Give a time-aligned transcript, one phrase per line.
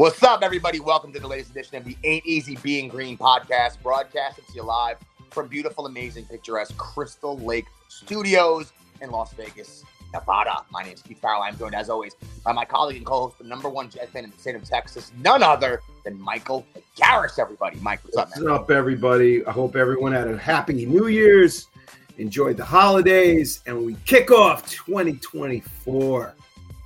[0.00, 0.80] What's up, everybody?
[0.80, 4.62] Welcome to the latest edition of the Ain't Easy Being Green podcast, broadcasting to you
[4.62, 4.96] live
[5.30, 8.72] from beautiful, amazing, picturesque Crystal Lake Studios
[9.02, 10.64] in Las Vegas, Nevada.
[10.70, 11.42] My name is Keith Farrell.
[11.42, 14.30] I'm joined, as always, by my colleague and co-host, the number one Jet fan in
[14.30, 16.64] the state of Texas, none other than Michael
[16.96, 17.38] Garris.
[17.38, 19.44] Everybody, Mike, what's up, What's up, everybody?
[19.44, 21.68] I hope everyone had a happy New Year's,
[22.16, 26.34] enjoyed the holidays, and we kick off 2024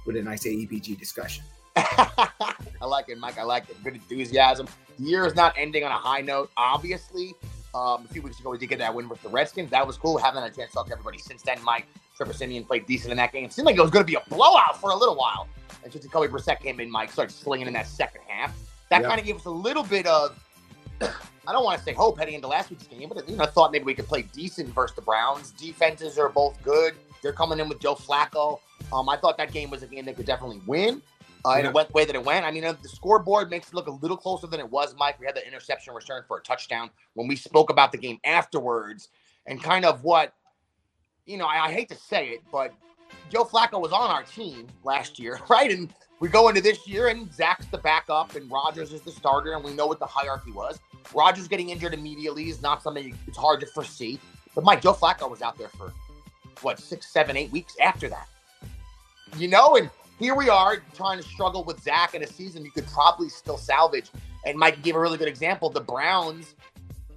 [0.05, 1.45] with a nice AEBG discussion.
[1.77, 3.39] I like it, Mike.
[3.39, 3.83] I like it.
[3.83, 4.69] Good enthusiasm.
[4.99, 7.35] The year is not ending on a high note, obviously.
[7.75, 9.71] Um, a few weeks ago, we did get that win with the Redskins.
[9.71, 10.17] That was cool.
[10.17, 11.63] Haven't had a chance to talk to everybody since then.
[11.65, 13.51] Mike Trevor Siemian played decent in that game.
[13.51, 15.49] Seemed like it was going to be a blowout for a little while.
[15.83, 18.57] And just Jacoby Brissett came in, Mike started slinging in that second half.
[18.91, 20.39] That kind of gave us a little bit of,
[21.01, 23.49] I don't want to say hope heading into last week's game, but you know, I
[23.49, 25.51] thought maybe we could play decent versus the Browns.
[25.51, 26.95] Defenses are both good.
[27.23, 28.61] They're coming in with Joe Flacco.
[28.93, 31.03] Um, I thought that game was a game they could definitely win.
[31.45, 31.69] Uh, and Yeah.
[31.69, 32.45] it went the way that it went.
[32.47, 35.21] I mean, uh, the scoreboard makes it look a little closer than it was, Mike.
[35.21, 39.09] We had the interception return for a touchdown when we spoke about the game afterwards
[39.47, 40.33] and kind of what,
[41.27, 42.73] you know, I, I hate to say it, but
[43.31, 45.71] Joe Flacco was on our team last year, right?
[45.71, 49.53] And we go into this year, and Zach's the backup, and Rodgers is the starter,
[49.53, 50.79] and we know what the hierarchy was.
[51.15, 54.19] Rodgers getting injured immediately is not something it's hard to foresee.
[54.55, 55.93] But Mike, Joe Flacco was out there for
[56.63, 58.29] what six, seven, eight weeks after that.
[59.37, 62.71] You know, and here we are trying to struggle with Zach in a season you
[62.71, 64.11] could probably still salvage.
[64.47, 65.71] And Mike gave a really good example.
[65.71, 66.55] The Browns,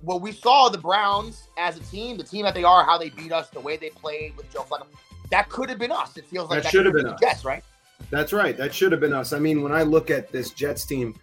[0.01, 3.09] well, we saw the Browns as a team, the team that they are, how they
[3.09, 4.87] beat us, the way they played with Joe Flacco.
[5.29, 6.17] That could have been us.
[6.17, 7.19] It feels like That should have could been us.
[7.19, 7.63] Jets, right?
[8.09, 8.55] That's right.
[8.55, 9.33] That should have been us.
[9.33, 11.15] I mean, when I look at this Jets team,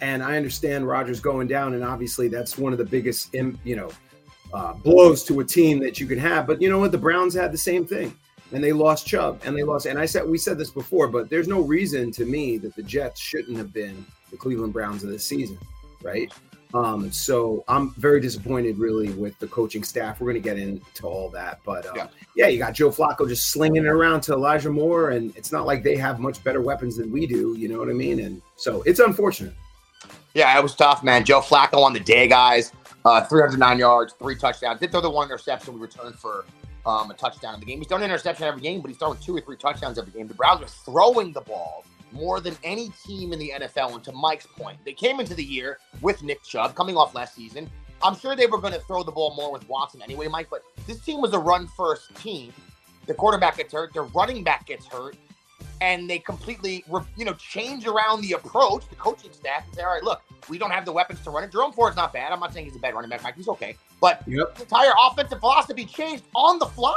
[0.00, 3.90] and I understand Rodgers going down, and obviously that's one of the biggest, you know,
[4.54, 6.46] uh, blows to a team that you can have.
[6.46, 6.92] But you know what?
[6.92, 8.16] The Browns had the same thing,
[8.52, 9.86] and they lost Chubb, and they lost.
[9.86, 12.82] And I said we said this before, but there's no reason to me that the
[12.82, 15.58] Jets shouldn't have been the Cleveland Browns of this season,
[16.02, 16.32] right?
[16.74, 20.20] Um, so I'm very disappointed, really, with the coaching staff.
[20.20, 22.06] We're going to get into all that, but um, Yeah.
[22.36, 22.46] yeah.
[22.48, 25.82] you got Joe Flacco just slinging it around to Elijah Moore, and it's not like
[25.82, 27.54] they have much better weapons than we do.
[27.56, 28.20] You know what I mean?
[28.20, 29.54] And so it's unfortunate.
[30.34, 31.24] Yeah, it was tough, man.
[31.24, 32.72] Joe Flacco on the day, guys.
[33.04, 34.78] Uh, 309 yards, three touchdowns.
[34.78, 35.72] Did throw the one interception.
[35.72, 36.44] We returned for
[36.88, 37.78] um, a touchdown in the game.
[37.78, 40.26] He's thrown an interception every game, but he's throwing two or three touchdowns every game.
[40.26, 43.94] The Browns are throwing the ball more than any team in the NFL.
[43.94, 47.34] And to Mike's point, they came into the year with Nick Chubb coming off last
[47.34, 47.70] season.
[48.02, 50.62] I'm sure they were going to throw the ball more with Watson anyway, Mike, but
[50.86, 52.52] this team was a run first team.
[53.06, 55.16] The quarterback gets hurt, their running back gets hurt,
[55.80, 56.84] and they completely,
[57.16, 60.58] you know, change around the approach, the coaching staff, and say, all right, look, we
[60.58, 61.50] don't have the weapons to run it.
[61.50, 62.32] Jerome Ford's not bad.
[62.32, 63.34] I'm not saying he's a bad running back, Mike.
[63.34, 63.76] He's okay.
[64.00, 64.54] But Yep.
[64.56, 66.94] the entire offensive philosophy changed on the fly.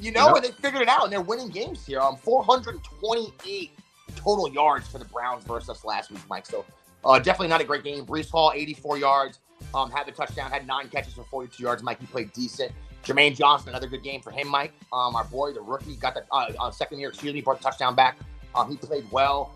[0.00, 0.36] You know, Yep.
[0.36, 2.00] and they figured it out, and they're winning games here.
[2.00, 3.70] Um, 428
[4.16, 6.46] total yards for the Browns versus last week, Mike.
[6.46, 6.64] So
[7.04, 8.04] uh, definitely not a great game.
[8.06, 9.38] Breece Hall, 84 yards,
[9.74, 11.82] um, had the touchdown, had nine catches for 42 yards.
[11.82, 12.72] Mike, he played decent.
[13.04, 14.72] Jermaine Johnson, another good game for him, Mike.
[14.92, 17.64] Um, our boy, the rookie, got the uh, uh, second year, excuse me, brought the
[17.64, 18.16] touchdown back.
[18.54, 19.52] Um, he played well.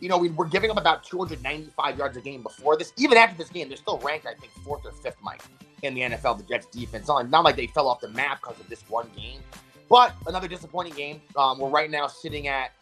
[0.00, 2.92] You know, we were giving up about 295 yards a game before this.
[2.96, 5.42] Even after this game, they're still ranked, I think, fourth or fifth, Mike,
[5.82, 7.08] in the NFL, the Jets defense.
[7.08, 9.40] Not, not like they fell off the map because of this one game.
[9.88, 11.20] But another disappointing game.
[11.36, 12.72] Um, we're right now sitting at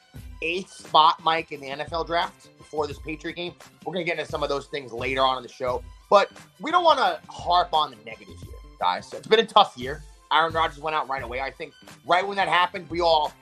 [0.43, 3.55] eighth spot, Mike, in the NFL draft before this Patriot game.
[3.85, 5.83] We're going to get into some of those things later on in the show.
[6.09, 6.31] But
[6.61, 9.09] we don't want to harp on the negatives here, guys.
[9.09, 10.03] So it's been a tough year.
[10.33, 11.41] Aaron Rodgers went out right away.
[11.41, 11.73] I think
[12.07, 13.33] right when that happened, we all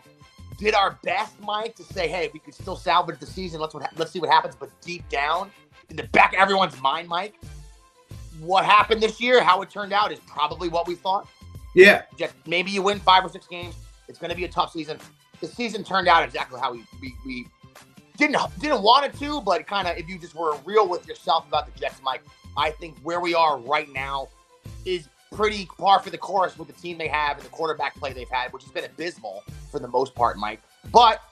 [0.59, 3.61] did our best, Mike, to say, "Hey, we could still salvage the season.
[3.61, 5.51] Let's what, let's see what happens." But deep down,
[5.91, 7.35] in the back of everyone's mind, Mike,
[8.43, 11.29] what happened this year, how it turned out, is probably what we thought.
[11.75, 13.75] Yeah, Just maybe you win five or six games.
[14.09, 14.99] It's going to be a tough season.
[15.41, 17.47] The season turned out exactly how we we, we
[18.19, 21.47] didn't didn't want it to, but kind of if you just were real with yourself
[21.49, 22.23] about the Jets, Mike,
[22.57, 24.29] I think where we are right now
[24.85, 28.13] is pretty par for the course with the team they have and the quarterback play
[28.13, 30.61] they've had, which has been abysmal for the most part, Mike.
[30.93, 31.23] But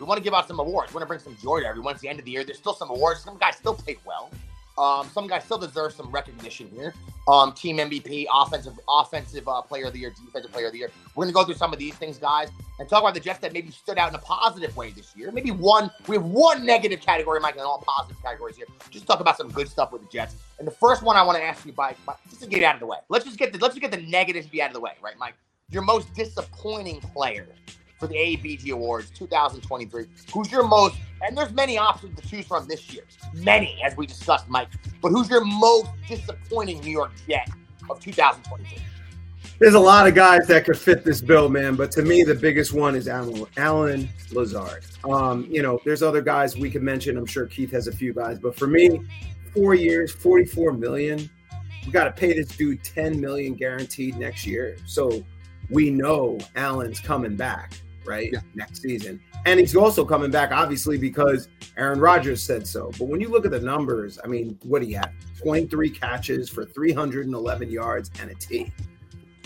[0.00, 0.92] we want to give out some awards.
[0.92, 1.92] We want to bring some joy to everyone.
[1.92, 2.44] It's the end of the year.
[2.44, 3.22] There's still some awards.
[3.22, 4.30] Some guys still played well.
[4.78, 6.94] Um, some guys still deserve some recognition here.
[7.26, 10.90] Um, team MVP, offensive offensive uh, player of the year, defensive player of the year.
[11.14, 12.48] We're gonna go through some of these things, guys,
[12.78, 15.30] and talk about the Jets that maybe stood out in a positive way this year.
[15.32, 18.66] Maybe one, we have one negative category, Mike, and all positive categories here.
[18.88, 20.36] Just talk about some good stuff with the Jets.
[20.58, 21.98] And the first one I want to ask you, Mike,
[22.30, 22.98] just to get out of the way.
[23.08, 25.18] Let's just get the let's just get the negatives be out of the way, right,
[25.18, 25.34] Mike?
[25.70, 27.46] Your most disappointing player
[27.98, 30.06] for the ABG Awards 2023.
[30.32, 33.04] Who's your most, and there's many options to choose from this year.
[33.34, 34.68] Many, as we discussed, Mike.
[35.02, 37.48] But who's your most disappointing New York Jet
[37.90, 38.78] of 2023?
[39.58, 41.74] There's a lot of guys that could fit this bill, man.
[41.74, 44.84] But to me, the biggest one is Allen, Allen Lazard.
[45.02, 47.16] Um, you know, there's other guys we could mention.
[47.16, 49.00] I'm sure Keith has a few guys, but for me,
[49.52, 51.28] four years, 44 million.
[51.84, 54.76] We got to pay this dude 10 million guaranteed next year.
[54.86, 55.24] So
[55.70, 57.72] we know Allen's coming back
[58.08, 58.30] right?
[58.32, 58.40] Yeah.
[58.54, 59.20] Next season.
[59.46, 62.90] And he's also coming back, obviously, because Aaron Rodgers said so.
[62.98, 65.12] But when you look at the numbers, I mean, what do you have?
[65.38, 68.72] 23 catches for 311 yards and a T.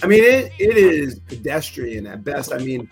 [0.03, 2.53] I mean, it, it is pedestrian at best.
[2.53, 2.89] I mean,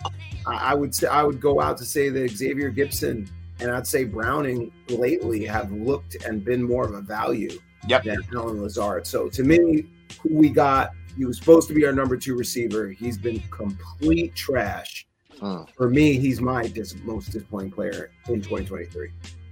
[0.46, 3.28] I, I would say I would go out to say that Xavier Gipson
[3.60, 8.04] and I'd say Browning lately have looked and been more of a value yep.
[8.04, 9.06] than Allen Lazard.
[9.06, 9.86] So to me,
[10.22, 12.88] who we got, he was supposed to be our number two receiver.
[12.88, 15.06] He's been complete trash
[15.40, 19.10] uh, for me, he's my dis- most disappointing player in 2023.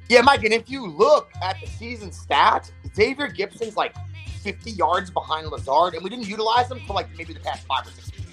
[0.08, 3.94] Yeah, Mike, and if you look at the season stats, Xavier Gipson's like
[4.42, 7.86] 50 yards behind Lazard, and we didn't utilize him for like maybe the past five
[7.86, 8.26] or six years.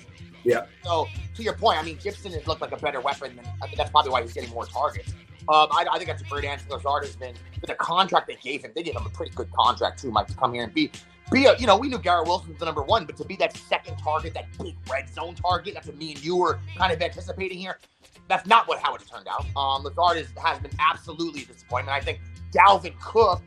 [0.44, 0.66] Yeah.
[0.84, 3.66] So to your point, I mean, Gipson has looked like a better weapon, and I
[3.66, 5.14] think that's probably why he's getting more targets.
[5.48, 6.66] Um, I, I, think that's a great answer.
[6.70, 8.72] Lazard has been with the contract they gave him.
[8.76, 10.92] They gave him a pretty good contract too, Mike, to come here and be
[11.32, 13.36] be a, you know, we knew Garrett Wilson was the number one, but to be
[13.38, 16.92] that second target, that big red zone target, that's what me and you were kind
[16.94, 17.80] of anticipating here.
[18.28, 19.46] That's not what how it turned out.
[19.56, 21.96] Um, Lazard is, has been absolutely a disappointment.
[21.96, 22.20] I think
[22.52, 23.42] Dalvin Cook,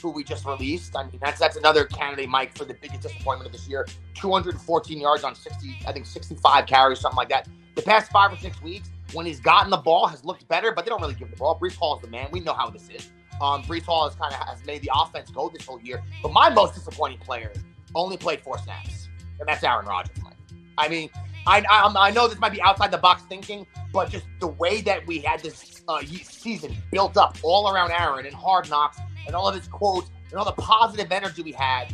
[0.00, 3.46] who we just released, I mean, that's that's another candidate, Mike, for the biggest disappointment
[3.46, 3.86] of this year.
[4.14, 7.48] 214 yards on 60, I think 65 carries, something like that.
[7.74, 10.84] The past five or six weeks, when he's gotten the ball, has looked better, but
[10.84, 11.58] they don't really give the ball.
[11.58, 12.28] Breece Hall is the man.
[12.30, 13.10] We know how this is.
[13.42, 16.00] Um, Breece Hall has kind of has made the offense go this whole year.
[16.22, 17.52] But my most disappointing player
[17.94, 19.08] only played four snaps,
[19.40, 20.16] and that's Aaron Rodgers.
[20.22, 20.36] Mike.
[20.78, 21.10] I mean,
[21.46, 24.80] I, I, I know this might be outside the box thinking, but just the way
[24.82, 29.34] that we had this uh, season built up all around Aaron and Hard Knocks and
[29.34, 31.92] all of his quotes and all the positive energy we had,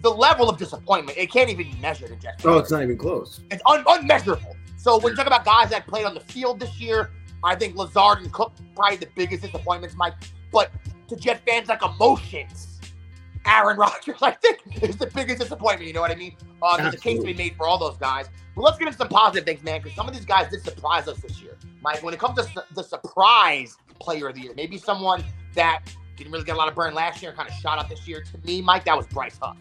[0.00, 2.44] the level of disappointment it can't even be measured in Jets.
[2.44, 3.40] Oh, it's not even close.
[3.50, 4.56] It's un- unmeasurable.
[4.78, 7.10] So when you talk about guys that played on the field this year,
[7.42, 10.14] I think Lazard and Cook probably the biggest disappointments, Mike.
[10.54, 10.70] But
[11.08, 12.78] to Jet fans, like emotions,
[13.44, 15.88] Aaron Rodgers, I think, is the biggest disappointment.
[15.88, 16.36] You know what I mean?
[16.62, 18.28] Uh, there's a case to be made for all those guys.
[18.54, 21.08] But let's get into some positive things, man, because some of these guys did surprise
[21.08, 21.58] us this year.
[21.82, 25.24] Mike, when it comes to the surprise player of the year, maybe someone
[25.54, 25.82] that
[26.16, 28.22] didn't really get a lot of burn last year kind of shot up this year.
[28.22, 29.56] To me, Mike, that was Bryce Huff.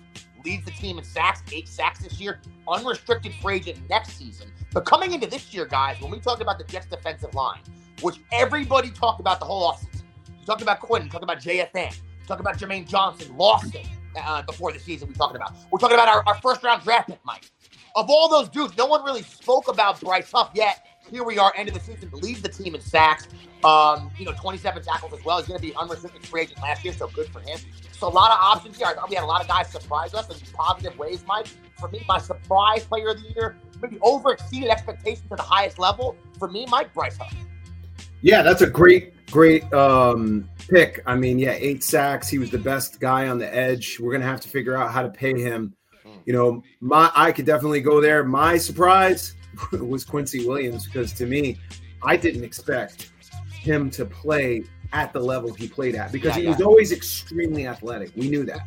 [0.46, 4.51] Leads the team in sacks, eight sacks this year, unrestricted free agent next season.
[4.72, 7.62] But coming into this year, guys, when we talk about the Jets' defensive line,
[8.01, 10.02] which everybody talked about the whole offseason,
[10.45, 11.04] talked about Quinn.
[11.04, 11.44] We talked about.
[12.24, 13.81] We talked about Jermaine Johnson, Lawson
[14.22, 15.10] uh, before the season.
[15.10, 15.54] We talking about.
[15.72, 17.51] We're talking about our, our first round draft pick, Mike.
[17.95, 20.86] Of all those dudes, no one really spoke about Bryce Huff yet.
[21.12, 23.28] Here we are, end of the season, leads the team in sacks.
[23.63, 25.38] Um, you know, 27 tackles as well.
[25.38, 27.60] He's going to be unrestricted free agent last year, so good for him.
[27.91, 28.88] So a lot of options here.
[28.88, 31.48] I thought we had a lot of guys surprise us in positive ways, Mike.
[31.79, 35.77] For me, my surprise player of the year, maybe over exceeded expectations to the highest
[35.77, 36.15] level.
[36.39, 37.34] For me, Mike Bryce Huff.
[38.24, 41.03] Yeah, that's a great, great um, pick.
[41.06, 42.30] I mean, yeah, eight sacks.
[42.30, 44.00] He was the best guy on the edge.
[44.00, 45.75] We're gonna have to figure out how to pay him.
[46.25, 48.24] You know, my I could definitely go there.
[48.24, 49.36] My surprise
[49.74, 51.60] was Quincy Williams because to me,
[52.01, 53.12] I didn't expect
[53.51, 54.63] him to play
[54.94, 58.12] at the level he played at because yeah, he was always extremely athletic.
[58.15, 58.62] We knew that.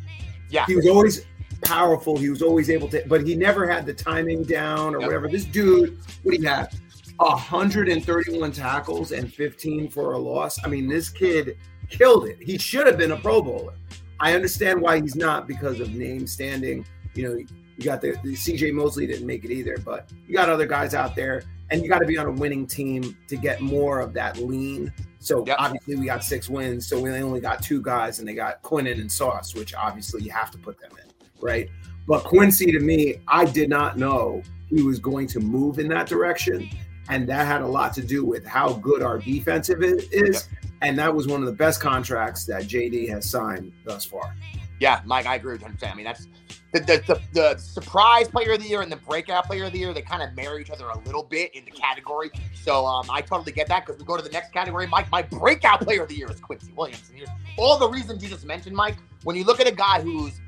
[0.51, 1.25] Yeah, he was always
[1.63, 2.15] powerful.
[2.15, 5.07] He was always able to, but he never had the timing down or yep.
[5.07, 5.27] whatever.
[5.27, 6.71] This dude, what do you have?
[7.17, 10.63] 131 tackles and 15 for a loss.
[10.63, 11.57] I mean, this kid
[11.89, 12.37] killed it.
[12.41, 13.73] He should have been a Pro Bowler.
[14.19, 16.85] I understand why he's not because of name standing.
[17.13, 20.49] You know, you got the, the CJ Mosley didn't make it either, but you got
[20.49, 23.61] other guys out there, and you got to be on a winning team to get
[23.61, 24.91] more of that lean.
[25.19, 25.57] So yep.
[25.59, 28.99] obviously, we got six wins, so we only got two guys, and they got Quinnen
[28.99, 31.69] and Sauce, which obviously you have to put them in, right?
[32.07, 36.07] But Quincy, to me, I did not know he was going to move in that
[36.07, 36.69] direction
[37.09, 40.47] and that had a lot to do with how good our defensive is.
[40.81, 44.35] And that was one of the best contracts that JD has signed thus far.
[44.79, 45.75] Yeah, Mike, I agree with him.
[45.81, 46.27] I mean, that's
[46.71, 49.79] the, the, the, the surprise player of the year and the breakout player of the
[49.79, 52.29] year, they kind of marry each other a little bit in the category.
[52.53, 54.85] So um, I totally get that because we go to the next category.
[54.85, 57.03] Mike, my breakout player of the year is Quincy Williams.
[57.09, 58.97] And here's all the reasons you just mentioned, Mike.
[59.23, 60.39] When you look at a guy who's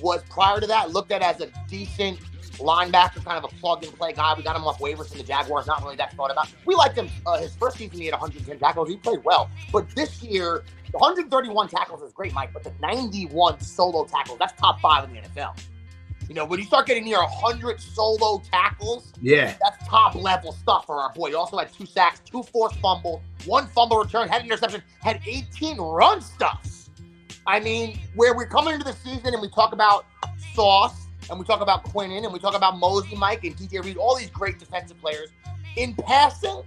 [0.00, 2.18] was prior to that looked at as a decent
[2.58, 4.34] linebacker, kind of a plug and play guy.
[4.36, 5.66] We got him off waivers from the Jaguars.
[5.66, 6.48] Not really that thought about.
[6.66, 7.08] We liked him.
[7.26, 8.88] Uh, his first season, he had 110 tackles.
[8.88, 9.50] He played well.
[9.72, 12.52] But this year, 131 tackles is great, Mike.
[12.52, 15.58] But the 91 solo tackles, that's top five in the NFL.
[16.28, 19.54] You know, when you start getting near 100 solo tackles, Yeah.
[19.62, 21.28] that's top level stuff for our boy.
[21.28, 25.20] He also had two sacks, two forced fumbles, one fumble return, had an interception, had
[25.26, 26.88] 18 run stuffs.
[27.46, 30.06] I mean, where we're coming into the season and we talk about
[30.54, 33.96] Sauce and we talk about Quinnen and we talk about Mosley, Mike, and DJ Reed,
[33.96, 35.30] all these great defensive players.
[35.76, 36.62] In passing,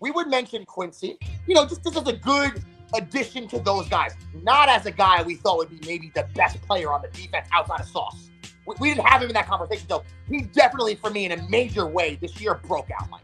[0.00, 1.18] we would mention Quincy.
[1.46, 2.62] You know, just this is a good
[2.94, 4.14] addition to those guys.
[4.42, 7.48] Not as a guy we thought would be maybe the best player on the defense
[7.52, 8.30] outside of Sauce.
[8.66, 11.48] We, we didn't have him in that conversation, so he definitely, for me, in a
[11.48, 13.22] major way, this year broke out, Mike.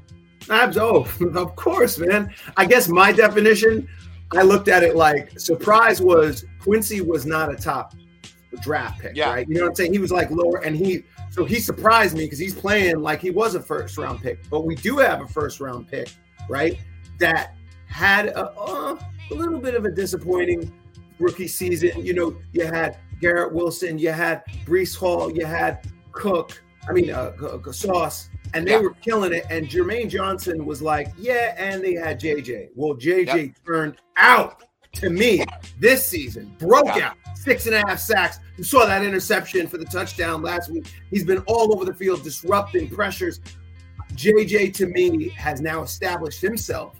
[0.50, 2.32] Abs, oh, of course, man.
[2.56, 3.88] I guess my definition,
[4.32, 7.94] I looked at it like surprise was Quincy was not a top
[8.60, 9.30] draft pick, Yeah.
[9.30, 9.48] right?
[9.48, 9.92] You know what I'm saying?
[9.92, 13.30] He was like lower, and he so he surprised me because he's playing like he
[13.30, 14.48] was a first round pick.
[14.50, 16.08] But we do have a first round pick,
[16.48, 16.78] right?
[17.18, 17.54] That
[17.86, 18.98] had a, uh,
[19.30, 20.72] a little bit of a disappointing
[21.18, 22.04] rookie season.
[22.04, 26.62] You know, you had Garrett Wilson, you had Breece Hall, you had Cook.
[26.88, 27.32] I mean, uh,
[27.72, 28.78] Sauce, and they Yeah.
[28.80, 29.44] were killing it.
[29.50, 32.70] And Jermaine Johnson was like, "Yeah," and they had JJ.
[32.74, 35.44] Well, JJ turned out to me
[35.78, 38.40] this season, broke out, six and a half sacks.
[38.56, 40.92] You saw that interception for the touchdown last week.
[41.10, 43.40] He's been all over the field, disrupting pressures.
[44.14, 46.98] JJ to me has now established himself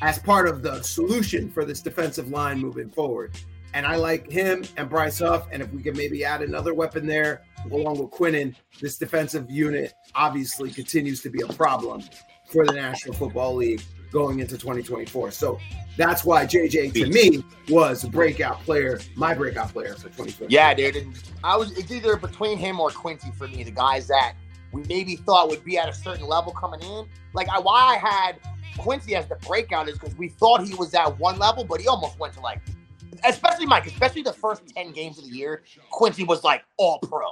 [0.00, 3.32] as part of the solution for this defensive line moving forward.
[3.74, 5.48] And I like him and Bryce Huff.
[5.50, 9.94] And if we can maybe add another weapon there along with Quinnen, this defensive unit
[10.14, 12.02] obviously continues to be a problem
[12.46, 13.82] for the National Football League
[14.14, 15.32] going into 2024.
[15.32, 15.58] So
[15.98, 20.46] that's why JJ to me was a breakout player, my breakout player for 2024.
[20.48, 20.96] Yeah, dude.
[20.96, 24.34] And I was it's either between him or Quincy for me, the guys that
[24.72, 27.06] we maybe thought would be at a certain level coming in.
[27.34, 28.38] Like I, why I had
[28.78, 31.88] Quincy as the breakout is because we thought he was at one level, but he
[31.88, 32.60] almost went to like,
[33.24, 35.64] especially Mike, especially the first ten games of the year.
[35.90, 37.26] Quincy was like all pro,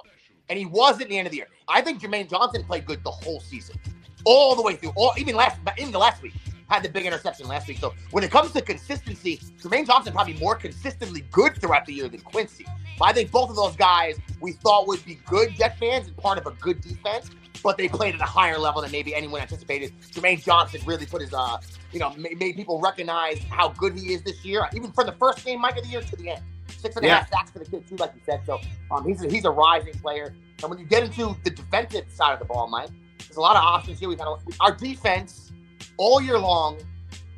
[0.48, 1.48] and he was at the end of the year.
[1.68, 3.76] I think Jermaine Johnson played good the whole season,
[4.24, 4.92] all the way through.
[4.96, 6.34] All even last, even the last week
[6.72, 7.78] had the big interception last week.
[7.78, 12.08] So when it comes to consistency, Jermaine Johnson probably more consistently good throughout the year
[12.08, 12.66] than Quincy.
[12.98, 16.16] But I think both of those guys we thought would be good Jet fans and
[16.16, 17.30] part of a good defense,
[17.62, 19.92] but they played at a higher level than maybe anyone anticipated.
[20.12, 21.58] Jermaine Johnson really put his, uh,
[21.92, 25.12] you know, ma- made people recognize how good he is this year, even from the
[25.12, 26.42] first game, Mike of the year to the end.
[26.68, 28.40] Six and a half sacks for the kid too, like you said.
[28.46, 28.58] So
[28.90, 30.34] um, he's a, he's a rising player.
[30.62, 32.88] And when you get into the defensive side of the ball, Mike,
[33.18, 34.08] there's a lot of options here.
[34.08, 35.51] We've had a, our defense
[35.96, 36.78] all year long.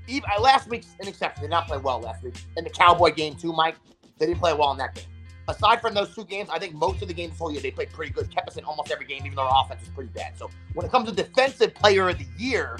[0.06, 1.42] Even uh, last week's an exception.
[1.42, 2.34] They did not play well last week.
[2.56, 3.76] In the Cowboy game too, Mike,
[4.18, 5.04] they didn't play well in that game.
[5.48, 7.90] Aside from those two games, I think most of the games whole year they played
[7.92, 8.30] pretty good.
[8.30, 10.38] Kept us in almost every game, even though our offense was pretty bad.
[10.38, 12.78] So when it comes to defensive player of the year,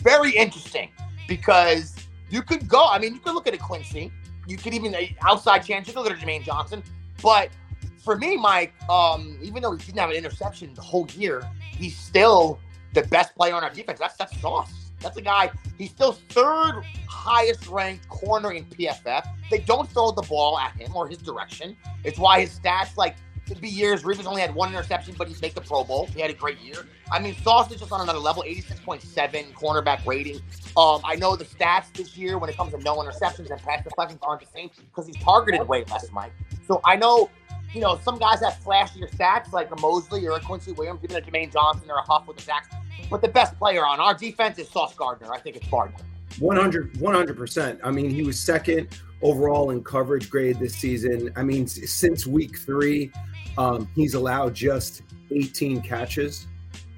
[0.00, 0.90] very interesting
[1.28, 1.94] because
[2.30, 2.88] you could go.
[2.88, 4.12] I mean, you could look at a Quincy.
[4.48, 5.86] You could even uh, outside chance.
[5.86, 6.82] You could look at a Jermaine Johnson.
[7.22, 7.50] But
[7.98, 11.96] for me, Mike, um, even though he didn't have an interception the whole year, he's
[11.96, 12.58] still
[12.94, 14.00] the best player on our defense.
[14.00, 14.81] That's that's Sauce.
[15.02, 15.50] That's a guy.
[15.78, 19.26] He's still third highest ranked corner in PFF.
[19.50, 21.76] They don't throw the ball at him or his direction.
[22.04, 23.16] It's why his stats like
[23.46, 24.02] could be years.
[24.02, 26.06] Revis only had one interception, but he's made the Pro Bowl.
[26.06, 26.86] He had a great year.
[27.10, 28.44] I mean, Sauce is just on another level.
[28.46, 30.40] Eighty-six point seven cornerback rating.
[30.76, 33.84] Um, I know the stats this year when it comes to no interceptions and pass
[33.84, 36.32] deflections aren't the same because he's targeted way less, Mike.
[36.66, 37.28] So I know
[37.74, 41.16] you know, some guys have flashier stats like a Mosley or a Quincy Williams, even
[41.16, 42.68] a Jermaine Johnson or a Huff with the sacks.
[43.10, 45.32] But the best player on our defense is Sauce Gardner.
[45.32, 45.98] I think it's Gardner.
[46.38, 47.80] 100 100%.
[47.84, 48.88] I mean, he was second
[49.20, 51.30] overall in coverage grade this season.
[51.36, 53.12] I mean, since week three,
[53.58, 56.46] um, he's allowed just 18 catches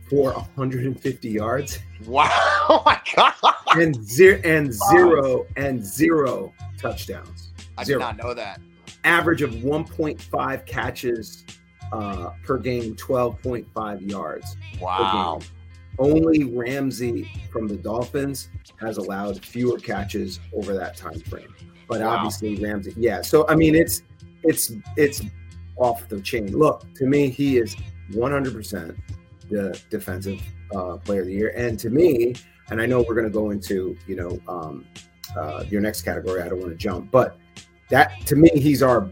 [0.08, 2.28] for 150 yards Wow.
[2.66, 3.34] Oh my God.
[3.76, 7.50] and zero and zero and zero touchdowns.
[7.76, 8.58] I did not know that.
[9.04, 11.44] Average of 1.5 catches
[11.92, 14.56] uh, per game, 12.5 yards.
[14.80, 15.40] Wow.
[15.98, 18.48] Only Ramsey from the Dolphins
[18.80, 21.54] has allowed fewer catches over that time frame.
[21.88, 22.16] But Wow.
[22.16, 23.22] obviously Ramsey, yeah.
[23.22, 24.02] So I mean, it's
[24.42, 25.22] it's it's
[25.76, 26.56] off the chain.
[26.56, 27.76] Look, to me, he is
[28.12, 28.96] 100%
[29.50, 30.40] the defensive
[30.74, 32.34] uh, player of the year, and to me,
[32.70, 34.86] and I know we're going to go into you know um,
[35.36, 36.42] uh, your next category.
[36.42, 37.38] I don't want to jump, but
[37.90, 39.10] that to me, he's our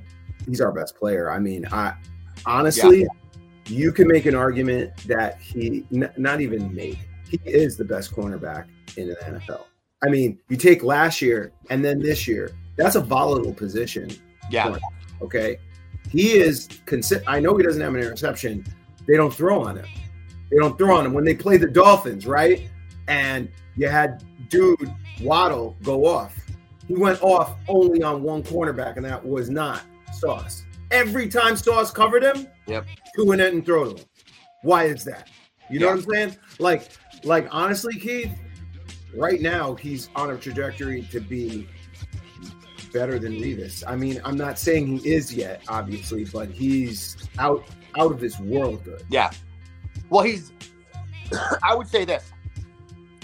[0.48, 1.30] he's our best player.
[1.30, 1.94] I mean, I
[2.46, 3.06] honestly,
[3.66, 8.14] you can make an argument that he n- not even make he is the best
[8.14, 8.66] cornerback
[8.96, 9.64] in the NFL.
[10.04, 12.50] I mean, you take last year and then this year.
[12.76, 14.10] That's a volatile position.
[14.50, 14.76] Yeah.
[15.20, 15.58] Okay,
[16.10, 16.68] he is.
[16.86, 18.64] Consi- I know he doesn't have an interception.
[19.06, 19.86] They don't throw on him.
[20.50, 22.68] They don't throw on him when they play the Dolphins, right?
[23.08, 24.92] And you had dude
[25.22, 26.36] Waddle go off.
[26.88, 30.64] He went off only on one cornerback, and that was not Sauce.
[30.92, 32.86] Every time Sauce covered him, Yep.
[33.16, 33.96] two in it and throw him.
[34.62, 35.28] Why is that?
[35.70, 35.94] You know Yeah.
[35.94, 36.36] what I'm saying?
[36.58, 36.90] Like,
[37.24, 38.30] like honestly, Keith,
[39.16, 41.66] right now he's on a trajectory to be
[42.92, 43.82] better than Revis.
[43.86, 47.64] I mean, I'm not saying he is yet, obviously, but he's out
[47.98, 49.02] out of this world good.
[49.10, 49.30] Yeah.
[50.10, 50.52] Well, he's.
[51.62, 52.32] I would say this.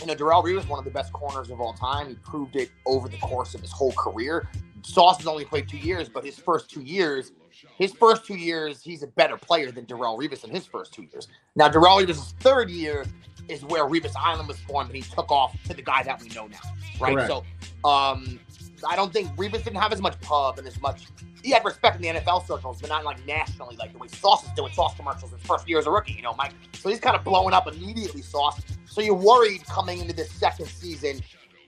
[0.00, 2.08] You know, Darrelle Revis is one of the best corners of all time.
[2.08, 4.48] He proved it over the course of his whole career.
[4.82, 7.32] Sauce has only played two years, but his first two years,
[7.76, 11.02] his first two years, he's a better player than Darrelle Revis in his first two
[11.02, 11.28] years.
[11.56, 13.04] Now, Darrelle Revis' third year
[13.48, 16.28] is where Revis Island was formed, and he took off to the guy that we
[16.28, 16.58] know now,
[17.00, 17.14] right?
[17.14, 17.28] Correct.
[17.28, 17.44] So,
[17.88, 18.38] um,
[18.86, 21.06] I don't think Reeves didn't have as much pub and as much.
[21.42, 24.44] He had respect in the NFL circles, but not like nationally, like the way Sauce
[24.44, 26.12] is doing Sauce commercials his first year as a rookie.
[26.12, 26.52] You know, Mike.
[26.74, 28.60] So he's kind of blowing up immediately, Sauce.
[28.86, 31.20] So you're worried coming into this second season.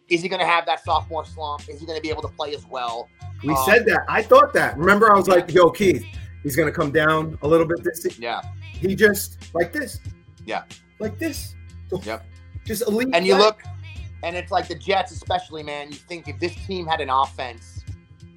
[0.08, 1.68] Is he going to have that sophomore slump?
[1.68, 3.08] Is he going to be able to play as well?
[3.42, 4.04] We Um, said that.
[4.08, 4.76] I thought that.
[4.76, 6.04] Remember, I was like, "Yo, Keith,
[6.42, 8.42] he's gonna come down a little bit this season." Yeah.
[8.72, 9.98] He just like this.
[10.44, 10.64] Yeah.
[10.98, 11.54] Like this.
[11.90, 12.24] Yep.
[12.64, 13.08] Just elite.
[13.14, 13.62] And you look,
[14.22, 15.88] and it's like the Jets, especially, man.
[15.90, 17.84] You think if this team had an offense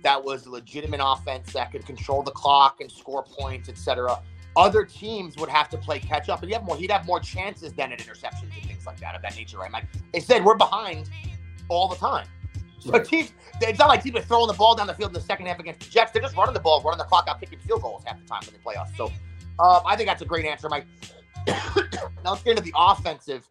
[0.01, 4.21] that was a legitimate offense that could control the clock and score points, etc.,
[4.55, 6.75] other teams would have to play catch up, and you have more.
[6.77, 9.71] He'd have more chances than at interceptions and things like that of that nature, right?
[9.71, 11.09] Like instead, we're behind
[11.69, 12.27] all the time.
[13.05, 15.45] Teams, it's not like teams are throwing the ball down the field in the second
[15.45, 16.11] half against the Jets.
[16.11, 18.41] They're just running the ball, running the clock out, kicking field goals half the time
[18.45, 18.89] when they play us.
[18.97, 19.05] So
[19.59, 20.85] um, I think that's a great answer, Mike.
[21.47, 23.47] now let's get into the offensive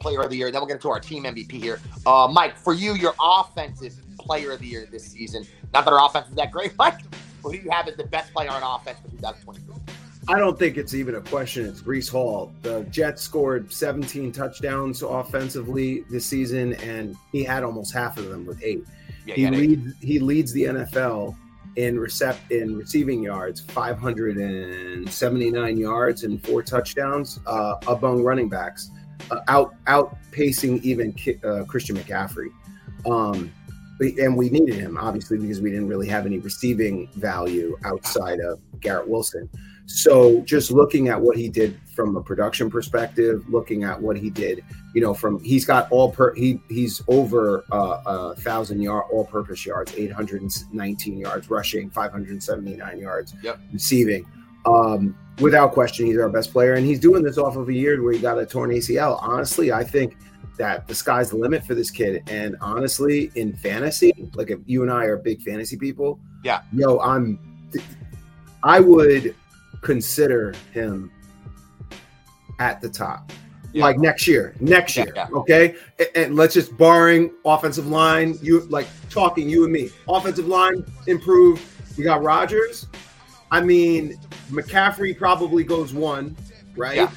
[0.00, 0.50] player of the year.
[0.50, 1.80] Then we'll get into our team MVP here.
[2.06, 5.46] Uh, Mike, for you, your offensive player of the year this season.
[5.72, 7.00] Not that our offense is that great, Mike.
[7.42, 9.97] Who do you have as the best player on offense for 2023?
[10.28, 11.64] I don't think it's even a question.
[11.64, 12.52] It's Breece Hall.
[12.60, 18.44] The Jets scored 17 touchdowns offensively this season, and he had almost half of them
[18.44, 18.84] with eight.
[19.24, 19.94] Yeah, He leads.
[20.00, 21.34] He leads the NFL
[21.76, 28.90] in recept in receiving yards, 579 yards and four touchdowns uh, among running backs,
[29.30, 32.50] uh, out outpacing even uh, Christian McCaffrey.
[33.06, 33.50] Um,
[34.00, 38.60] and we needed him obviously because we didn't really have any receiving value outside of
[38.80, 39.48] Garrett Wilson.
[39.90, 44.28] So just looking at what he did from a production perspective, looking at what he
[44.28, 44.62] did,
[44.94, 49.24] you know, from he's got all per he he's over uh, a thousand yard all
[49.24, 53.58] purpose yards, 819 yards rushing, 579 yards Yep.
[53.72, 54.26] receiving.
[54.66, 58.02] Um, without question, he's our best player, and he's doing this off of a year
[58.02, 59.18] where he got a torn ACL.
[59.22, 60.18] Honestly, I think
[60.58, 62.22] that the sky's the limit for this kid.
[62.26, 66.60] And honestly, in fantasy, like if you and I are big fantasy people, Yeah.
[66.74, 67.38] yo, I'm,
[68.62, 69.34] I would
[69.82, 71.10] consider him
[72.58, 73.32] at the top.
[73.72, 73.84] Yeah.
[73.84, 75.28] Like next year, next year, yeah.
[75.34, 75.74] okay.
[75.98, 79.90] And, and let's just barring offensive line, you like talking you and me.
[80.08, 81.62] Offensive line improved.
[81.96, 82.86] You got Rodgers.
[83.50, 84.18] I mean,
[84.50, 86.34] McCaffrey probably goes one,
[86.76, 86.96] right?
[86.96, 87.10] Yeah.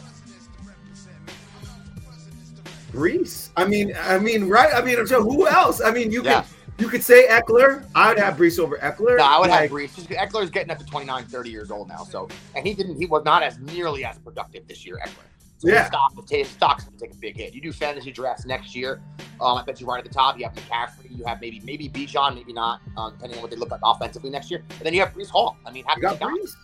[2.91, 3.50] Breece.
[3.56, 4.74] I mean, I mean, right?
[4.74, 5.82] I mean, I'm sure who else?
[5.82, 6.41] I mean, you Yeah.
[6.41, 7.86] can you could say Ekeler.
[7.96, 9.17] I'd have Breece over Ekeler.
[9.17, 10.08] No, I would Like, have Breece.
[10.08, 12.04] Ekeler's getting up to 29, 30 years old now.
[12.04, 12.98] So, and he didn't.
[12.98, 15.26] He was not as nearly as productive this year, Ekeler.
[15.60, 15.80] So Yeah.
[15.82, 17.54] his stock, his stock's gonna take a big hit.
[17.54, 19.00] You do fantasy drafts next year.
[19.39, 20.38] Um, I bet you right at the top.
[20.39, 21.15] You have McCaffrey.
[21.15, 24.32] You have maybe maybe Bijan, maybe not, um, depending on what they look like offensively
[24.32, 24.63] next year.
[24.72, 25.58] And then you have Breece Hall.
[25.65, 26.20] I mean, how You got?
[26.20, 26.56] Breece.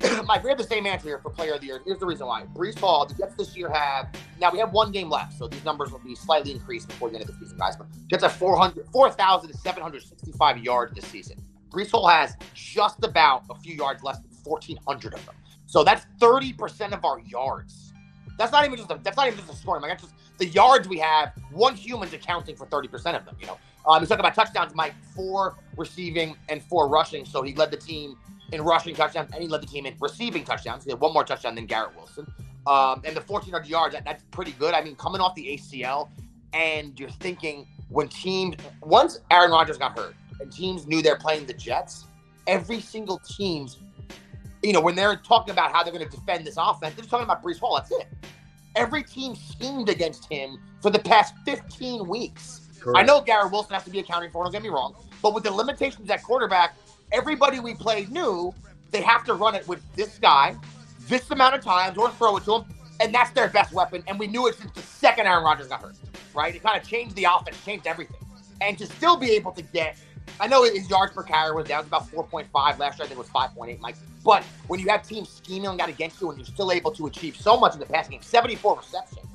[0.26, 1.80] Mike, we have the same answer here for player of the year.
[1.84, 2.44] Here's the reason why.
[2.54, 4.08] Breece Hall, the Jets this year have
[4.40, 7.16] now we have one game left, so these numbers will be slightly increased before the
[7.16, 7.76] end of the season, guys.
[7.76, 11.42] But Jets have 400 4,765 yards this season.
[11.70, 15.34] Breece Hall has just about a few yards less than 1,400 of them.
[15.66, 17.92] So that's 30% of our yards.
[18.38, 19.82] That's not even just a, that's not even just a scoring.
[19.82, 21.32] Like that's just the yards we have.
[21.50, 23.36] One human's accounting for 30% of them.
[23.40, 24.94] You know, um, he's talking about touchdowns, Mike.
[25.14, 27.24] Four receiving and four rushing.
[27.24, 28.16] So he led the team
[28.52, 30.84] in rushing touchdowns, and he led the team in receiving touchdowns.
[30.84, 32.26] He had one more touchdown than Garrett Wilson.
[32.66, 34.74] Um, and the 1,400 yards, that, that's pretty good.
[34.74, 36.08] I mean, coming off the ACL,
[36.52, 41.46] and you're thinking when teams, once Aaron Rodgers got hurt, and teams knew they're playing
[41.46, 42.06] the Jets,
[42.46, 43.78] every single team's,
[44.62, 47.10] you know, when they're talking about how they're going to defend this offense, they're just
[47.10, 47.76] talking about Breece Hall.
[47.76, 48.08] That's it.
[48.74, 52.65] Every team schemed against him for the past 15 weeks.
[52.94, 55.44] I know Garrett Wilson has to be accounting for, don't get me wrong, but with
[55.44, 56.76] the limitations at quarterback,
[57.12, 58.54] everybody we played knew
[58.90, 60.56] they have to run it with this guy,
[61.08, 62.64] this amount of times, or throw it to him,
[63.00, 64.02] and that's their best weapon.
[64.06, 65.96] And we knew it since the second Aaron Rodgers got hurt,
[66.34, 66.54] right?
[66.54, 68.16] It kind of changed the offense, changed everything.
[68.60, 69.96] And to still be able to get,
[70.40, 73.04] I know his yards per carry was down to about 4.5 last year.
[73.04, 73.96] I think it was 5.8, Mike.
[74.24, 77.36] But when you have teams scheming out against you and you're still able to achieve
[77.36, 79.26] so much in the passing game, 74 receptions.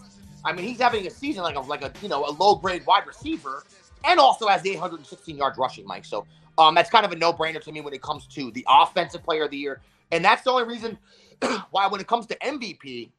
[0.44, 2.86] I mean, he's having a season like a like a you know a low grade
[2.86, 3.64] wide receiver,
[4.04, 6.06] and also has the 816 yards rushing, Mike.
[6.06, 6.26] So
[6.58, 9.24] um, that's kind of a no brainer to me when it comes to the offensive
[9.24, 10.98] player of the year, and that's the only reason
[11.72, 13.10] why when it comes to MVP,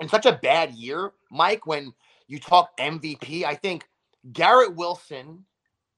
[0.00, 1.92] in such a bad year, Mike, when
[2.26, 3.88] you talk MVP, I think
[4.32, 5.44] Garrett Wilson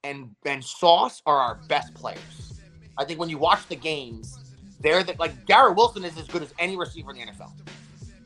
[0.05, 2.61] and and Sauce are our best players.
[2.97, 4.39] I think when you watch the games,
[4.81, 7.53] they're the, like Garrett Wilson is as good as any receiver in the NFL.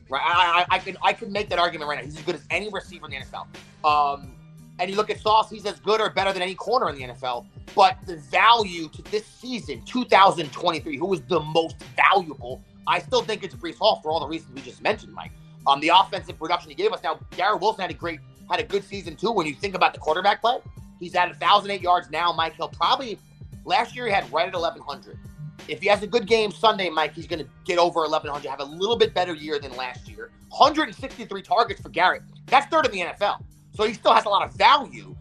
[0.09, 0.23] Right?
[0.23, 2.05] I, I, I can I can make that argument right now.
[2.05, 3.47] He's as good as any receiver in the NFL.
[3.85, 4.35] Um,
[4.79, 7.03] and you look at Sauce, he's as good or better than any corner in the
[7.03, 7.47] NFL.
[7.75, 13.45] But the value to this season, 2023, who was the most valuable, I still think
[13.45, 15.31] it's Breece Hall for all the reasons we just mentioned, Mike.
[15.67, 17.03] Um, the offensive production he gave us.
[17.03, 19.31] Now, Garrett Wilson had a great, had a good season too.
[19.31, 20.59] When you think about the quarterback play,
[21.01, 22.33] he's at 1,008 yards now.
[22.33, 23.19] Mike, he'll probably
[23.65, 25.19] last year he had right at 1,100.
[25.69, 28.61] If he has a good game Sunday, Mike, he's going to get over 1,100, have
[28.61, 30.31] a little bit better year than last year.
[30.49, 32.23] 163 targets for Garrett.
[32.47, 33.43] That's third in the NFL.
[33.75, 35.17] So he still has a lot of value.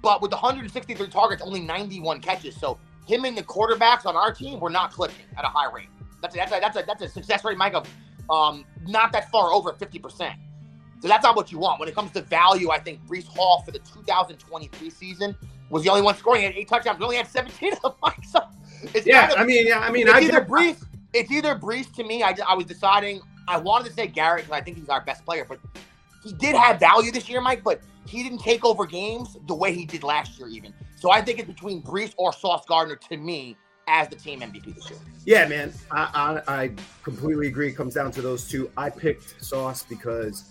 [0.00, 2.56] But with 163 targets, only 91 catches.
[2.56, 5.88] So him and the quarterbacks on our team were not clicking at a high rate.
[6.22, 7.88] That's a, that's a, that's a, that's a success rate, Mike, of
[8.30, 10.34] um, not that far over 50%.
[11.00, 11.80] So that's not what you want.
[11.80, 15.36] When it comes to value, I think Breece Hall for the 2023 season
[15.70, 16.40] was the only one scoring.
[16.40, 16.98] He had eight touchdowns.
[16.98, 18.12] We only had 17 of them.
[18.28, 18.40] So
[18.94, 20.84] it's Yeah, of- I mean, yeah, I mean, it's I either Breece.
[21.14, 22.22] It's either Breece to me.
[22.22, 23.20] I, I was deciding.
[23.48, 25.58] I wanted to say Garrett because I think he's our best player, but
[26.22, 27.64] he did have value this year, Mike.
[27.64, 30.74] But he didn't take over games the way he did last year, even.
[30.96, 34.74] So I think it's between Breece or Sauce Gardner to me as the team MVP
[34.74, 34.98] this year.
[35.24, 36.70] Yeah, man, I, I I
[37.02, 37.68] completely agree.
[37.68, 38.70] It comes down to those two.
[38.76, 40.44] I picked Sauce because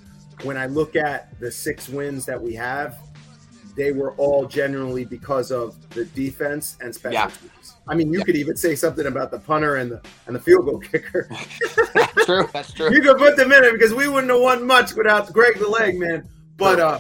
[0.44, 2.98] when I look at the six wins that we have,
[3.76, 7.28] they were all generally because of the defense and special Yeah.
[7.28, 7.52] teams.
[7.90, 10.66] I mean, you could even say something about the punter and the and the field
[10.66, 11.28] goal kicker.
[11.94, 12.50] That's true.
[12.54, 12.94] That's true.
[12.94, 15.68] you could put them in it because we wouldn't have won much without Greg the
[15.68, 16.28] Leg, man.
[16.58, 17.00] But uh,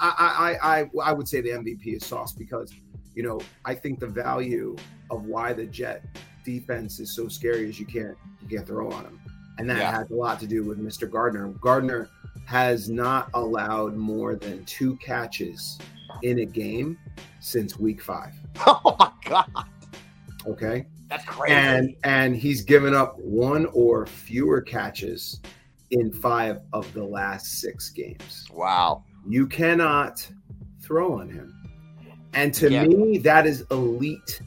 [0.00, 2.72] I, I I I would say the MVP is Sauce because
[3.14, 4.76] you know I think the value
[5.10, 6.04] of why the Jet
[6.44, 9.20] defense is so scary is you can't you can't throw on them,
[9.58, 9.90] and that Yeah.
[9.92, 11.10] has a lot to do with Mr.
[11.10, 11.48] Gardner.
[11.60, 12.08] Gardner
[12.46, 15.78] has not allowed more than two catches
[16.22, 16.98] in a game
[17.40, 18.34] since week five.
[18.66, 19.50] Oh my god,
[20.46, 20.86] Okay.
[21.08, 21.54] that's crazy.
[21.54, 25.40] and and he's given up one or fewer catches
[25.90, 28.46] in five of the last six games.
[28.52, 29.02] wow.
[29.28, 30.26] You cannot
[30.80, 31.54] throw on him,
[32.32, 32.84] and to Yeah.
[32.86, 34.40] me, that is elite.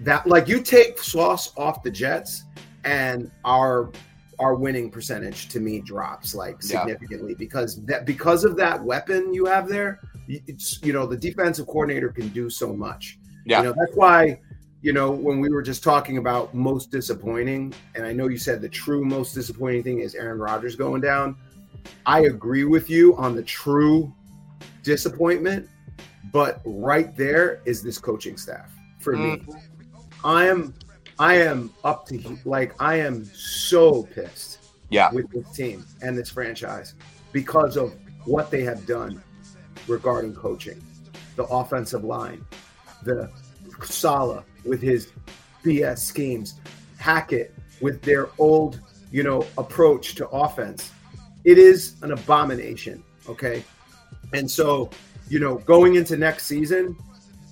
[0.00, 2.44] That like you take Sauce off the Jets,
[2.84, 3.90] and our
[4.38, 6.80] our winning percentage to me drops like Yeah.
[6.80, 10.00] significantly because that because of that weapon you have there.
[10.26, 13.18] you- It's you know the defensive coordinator can do so much.
[13.44, 13.58] Yeah.
[13.58, 14.40] You know, that's why,
[14.82, 18.60] you know, when we were just talking about most disappointing, and I know you said
[18.60, 21.36] the true most disappointing thing is Aaron Rodgers going down.
[22.04, 24.12] I agree with you on the true
[24.82, 25.68] disappointment,
[26.32, 29.36] but right there is this coaching staff for me.
[29.36, 30.26] Mm-hmm.
[30.26, 30.74] I am
[31.18, 34.58] I am up to like I am so pissed
[34.90, 35.12] Yeah.
[35.12, 36.94] with this team and this franchise
[37.32, 39.22] because of what they have done
[39.86, 40.80] regarding coaching,
[41.36, 42.44] the offensive line,
[43.04, 43.30] the
[43.84, 45.12] Saleh with his
[45.64, 46.60] BS schemes,
[46.98, 50.90] Hackett with their old, you know, approach to offense.
[51.44, 53.02] It is an abomination.
[53.28, 53.64] Okay.
[54.32, 54.90] And so,
[55.28, 56.96] you know, going into next season,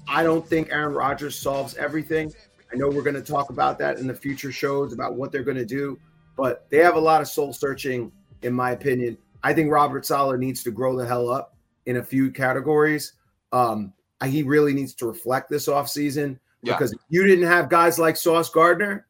[0.09, 2.33] I don't think Aaron Rodgers solves everything.
[2.73, 5.43] I know we're going to talk about that in the future shows about what they're
[5.43, 5.99] going to do,
[6.37, 9.19] but they have a lot of soul searching, in my opinion.
[9.43, 13.15] I think Robert Saleh needs to grow the hell up in a few categories.
[13.53, 13.93] Um,
[14.25, 16.75] he really needs to reflect this offseason Yeah.
[16.75, 19.07] because if you didn't have guys like Sauce Gardner,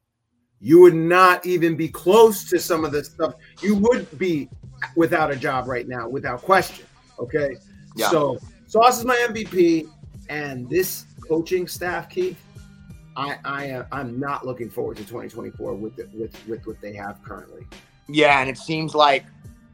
[0.59, 3.33] you would not even be close to some of the stuff.
[3.61, 4.47] You would be
[4.95, 6.85] without a job right now, without question.
[7.19, 7.55] Okay.
[7.95, 8.09] Yeah.
[8.09, 8.37] So
[8.67, 9.89] Sauce is my MVP,
[10.29, 12.41] and this coaching staff, Keith,
[13.17, 16.93] I I am I'm not looking forward to 2024 with the, with with what they
[16.93, 17.65] have currently.
[18.07, 19.25] Yeah, and it seems like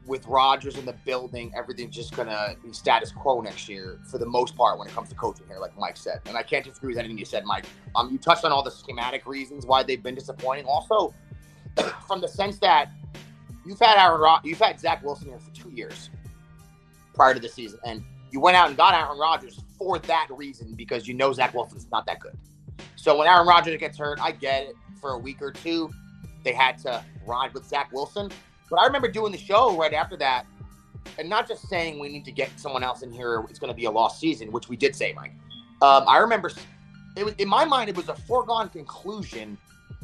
[0.08, 4.26] with Rodgers in the building, everything's just gonna be status quo next year for the
[4.26, 6.20] most part when it comes to coaching here, like Mike said.
[6.26, 7.66] And I can't disagree with anything you said, Mike.
[7.94, 10.64] Um, you touched on all the schematic reasons why they've been disappointing.
[10.64, 11.14] Also,
[12.06, 12.90] from the sense that
[13.66, 16.10] you've had Aaron Rod- you've had Zach Wilson here for two years
[17.14, 20.72] prior to the season, and you went out and got Aaron Rodgers for that reason
[20.74, 22.36] because you know Zach Wilson's not that good.
[22.96, 24.76] So when Aaron Rodgers gets hurt, I get it.
[25.00, 25.90] for a week or two,
[26.44, 28.30] they had to ride with Zach Wilson.
[28.70, 30.46] But I remember doing the show right after that,
[31.18, 33.44] and not just saying we need to get someone else in here.
[33.48, 35.32] It's going to be a lost season, which we did say, Mike.
[35.80, 36.50] Um, I remember
[37.16, 37.88] it was in my mind.
[37.88, 39.56] It was a foregone conclusion.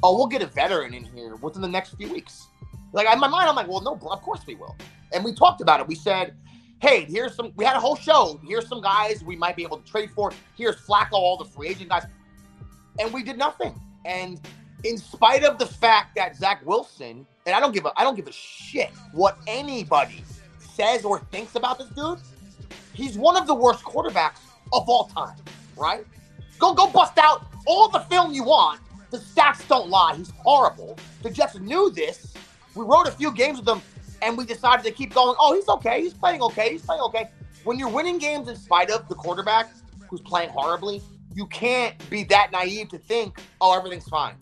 [0.02, 2.48] Oh, we'll get a veteran in here within the next few weeks.
[2.92, 4.76] Like in my mind, I'm like, well, no, of course we will.
[5.12, 5.86] And we talked about it.
[5.86, 6.34] We said,
[6.80, 7.52] hey, here's some.
[7.56, 8.40] We had a whole show.
[8.46, 10.32] Here's some guys we might be able to trade for.
[10.56, 12.04] Here's Flacco, all the free agent guys,
[12.98, 13.80] and we did nothing.
[14.04, 14.40] And
[14.84, 18.14] in spite of the fact that Zach Wilson, and I don't give a, I don't
[18.14, 20.22] give a shit what anybody
[20.58, 22.18] says or thinks about this dude.
[22.92, 24.40] He's one of the worst quarterbacks
[24.72, 25.36] of all time,
[25.76, 26.04] right?
[26.58, 28.80] Go go bust out all the film you want.
[29.10, 30.14] The stats don't lie.
[30.16, 30.98] He's horrible.
[31.22, 32.34] The Jets knew this.
[32.74, 33.80] We wrote a few games with him,
[34.22, 35.34] and we decided to keep going.
[35.38, 36.02] Oh, he's okay.
[36.02, 36.72] He's playing okay.
[36.72, 37.30] He's playing okay.
[37.64, 39.70] When you're winning games in spite of the quarterback
[40.08, 41.00] who's playing horribly,
[41.34, 44.34] you can't be that naive to think, oh, everything's fine.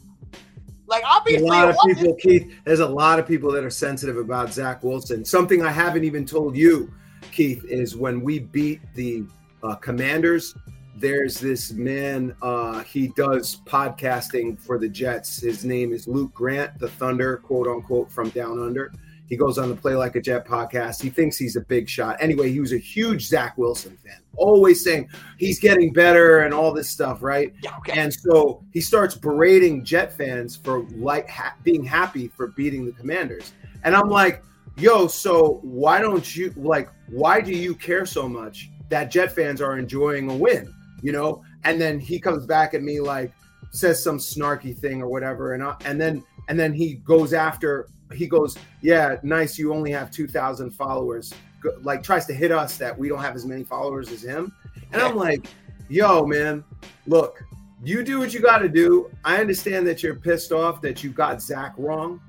[0.93, 2.55] Like obviously, a lot of people, Keith.
[2.67, 5.25] There's a lot of people that are sensitive about Zach Wilson.
[5.25, 6.93] Something I haven't even told you,
[7.31, 9.25] Keith, is when we beat the
[9.63, 10.55] uh, Commanders.
[10.95, 12.37] There's this man.
[12.43, 15.41] Uh, he does podcasting for the Jets.
[15.41, 18.93] His name is Luke Grant, the Thunder, quote unquote, from down under.
[19.33, 21.01] He goes on the Play Like a Jet podcast.
[21.01, 22.19] He thinks he's a big shot.
[22.21, 26.71] Anyway, he was a huge Zach Wilson fan, always saying he's getting better and all
[26.71, 27.51] this stuff, right?
[27.63, 27.99] Yeah, okay.
[27.99, 32.93] And so he starts berating Jet fans for like ha- being happy for beating the
[32.93, 33.55] Commanders.
[33.85, 34.43] And I'm like,
[34.77, 36.91] yo, so why don't you like?
[37.09, 40.71] Why do you care so much that Jet fans are enjoying a win?
[41.01, 41.43] You know?
[41.65, 43.33] And then he comes back at me like
[43.71, 47.89] says some snarky thing or whatever, and I, and then and then he goes after.
[48.15, 49.59] He goes, yeah, nice.
[49.59, 51.33] You only have two thousand followers.
[51.63, 54.53] Go- Like tries to hit us that we don't have as many followers as him.
[54.93, 55.47] And I'm like,
[55.89, 56.65] yo, man,
[57.07, 57.43] look,
[57.85, 59.11] you do what you got to do.
[59.25, 62.21] I understand that you're pissed off that you got Zach wrong,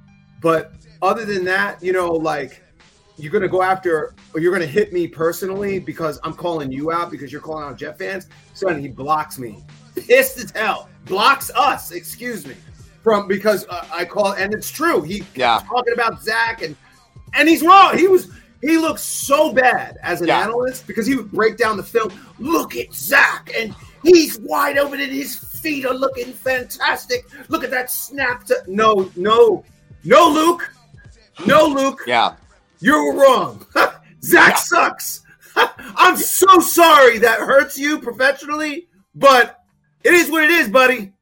[0.41, 2.61] but other than that, you know, like
[3.17, 7.11] you're gonna go after or you're gonna hit me personally because I'm calling you out
[7.11, 8.27] because you're calling out Jet fans.
[8.53, 9.63] Son, he blocks me,
[9.95, 11.91] pissed as hell, blocks us.
[11.91, 12.55] Excuse me,
[13.03, 15.01] from because uh, I call and it's true.
[15.01, 15.61] He Yeah.
[15.67, 16.75] talking about Zach and
[17.33, 17.97] and he's wrong.
[17.97, 18.29] He was
[18.61, 20.39] he looked so bad as an Yeah.
[20.41, 22.11] analyst because he would break down the film.
[22.39, 27.25] Look at Zach and he's wide open and his feet are looking fantastic.
[27.49, 29.63] Look at that snap to no no
[30.05, 30.71] no Luke
[31.45, 32.35] no Luke Yeah.
[32.79, 33.65] you were wrong.
[34.23, 34.55] Zach Yeah.
[34.55, 35.21] sucks.
[35.55, 39.59] I'm so sorry that hurts you professionally, but
[40.03, 41.13] it is what it is, buddy.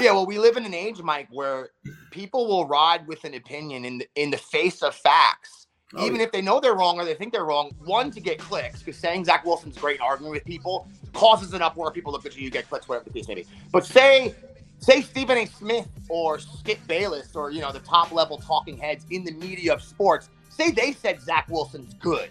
[0.00, 1.70] Yeah, well, we live in an age, Mike, where
[2.10, 5.64] people will ride with an opinion in the, in the face of facts,
[5.96, 7.70] Oh, even if they know they're wrong or they think they're wrong.
[7.84, 11.62] One to get clicks, because saying Zach Wilson's great and arguing with people causes an
[11.62, 11.92] uproar.
[11.92, 13.46] People look at you, you get clicks, whatever the case may be.
[13.70, 14.34] But say,
[14.78, 15.46] say Stephen A.
[15.46, 19.72] Smith or Skip Bayless or you know the top level talking heads in the media
[19.72, 22.28] of sports, say they said Zach Wilson's good.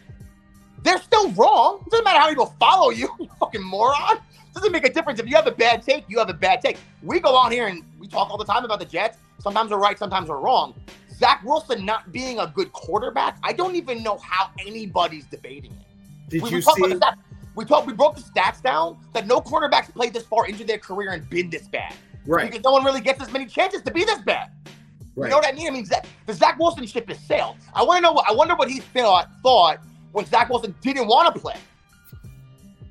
[0.84, 1.82] They're still wrong.
[1.86, 4.18] It doesn't matter how many people follow you, you fucking moron.
[4.54, 5.20] doesn't make a difference.
[5.20, 6.78] If you have a bad take, you have a bad take.
[7.02, 9.18] We go on here and we talk all the time about the Jets.
[9.40, 10.74] Sometimes we're right, sometimes we're wrong.
[11.12, 16.30] Zach Wilson not being a good quarterback, I don't even know how anybody's debating it.
[16.30, 16.92] Did we, you we talked see?
[16.92, 17.18] about the stats.
[17.56, 17.88] We talked.
[17.88, 21.30] We broke the stats down that no quarterbacks played this far into their career and
[21.30, 21.94] been this bad
[22.26, 24.50] Right, because no one really gets as many chances to be this bad.
[25.16, 25.28] right.
[25.28, 25.68] You know what I mean?
[25.68, 27.58] I mean, Zach, the Zach Wilson ship is sailed.
[27.76, 28.14] I want to know.
[28.14, 29.80] What, I wonder what he thought thought
[30.14, 31.56] when Zach Wilson didn't want to play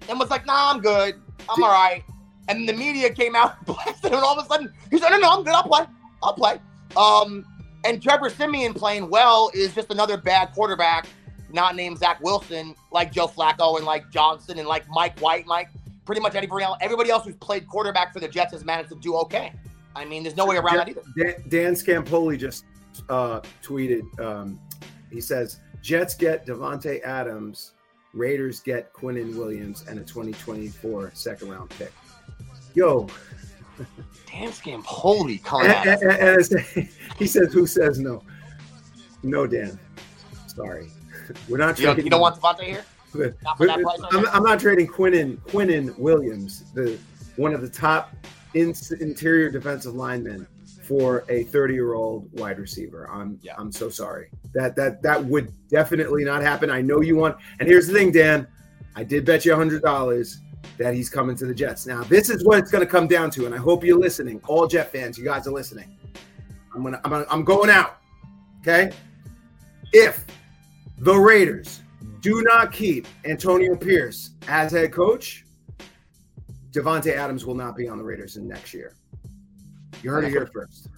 [0.08, 1.14] and was like, "Nah, I'm good.
[1.48, 2.04] I'm all right."
[2.48, 5.10] And the media came out and blasted him, and all of a sudden he said,
[5.10, 5.54] "No, no, I'm good.
[5.54, 5.84] I'll play.
[6.22, 6.60] I'll play."
[6.96, 7.46] Um,
[7.84, 11.06] and Trevor Siemian playing well is just another bad quarterback,
[11.52, 15.68] not named Zach Wilson, like Joe Flacco and like Johnson and like Mike White, Mike.
[16.04, 18.96] Pretty much everybody else, everybody else who's played quarterback for the Jets has managed to
[18.96, 19.52] do okay.
[19.94, 21.02] I mean, there's no way around that either.
[21.16, 22.64] Dan, Dan Scampoli just
[23.08, 24.02] uh, tweeted.
[24.18, 24.58] Um,
[25.12, 27.72] he says, "Jets get Davante Adams,
[28.14, 31.92] Raiders get Quinnen Williams, and a 2024 second round pick."
[32.74, 33.06] Yo,
[34.30, 36.02] Dan Scampoli coming and, at us.
[36.02, 38.22] and- and it's- he says, "Who says no?"
[39.22, 39.78] No, Dan.
[40.46, 40.90] Sorry,
[41.48, 41.78] we're not.
[41.78, 42.84] You don't, trading- you don't want Davante here?
[43.14, 44.26] But- Not price I'm.
[44.28, 46.98] I'm not trading Quinnen Quinnen Williams, the
[47.36, 48.14] one of the top
[48.54, 50.46] in, interior defensive linemen,
[50.82, 53.08] for a 30 year old wide receiver.
[53.10, 53.54] I'm Yeah.
[53.58, 54.30] I'm so sorry.
[54.54, 56.70] That that that would definitely not happen.
[56.70, 57.36] I know you want.
[57.60, 58.46] And here's the thing, Dan.
[58.94, 60.40] I did bet you hundred dollars
[60.78, 61.86] that he's coming to the Jets.
[61.86, 64.40] Now this is what it's going to come down to, and I hope you're listening.
[64.46, 65.96] All Jet fans, you guys are listening.
[66.74, 67.98] I'm gonna I'm gonna, I'm going out.
[68.60, 68.92] Okay.
[69.92, 70.24] If
[70.98, 71.80] the Raiders
[72.20, 75.44] do not keep Antonio Pierce as head coach,
[76.70, 78.94] Davante Adams will not be on the Raiders in next year.
[80.02, 80.88] You heard it here first.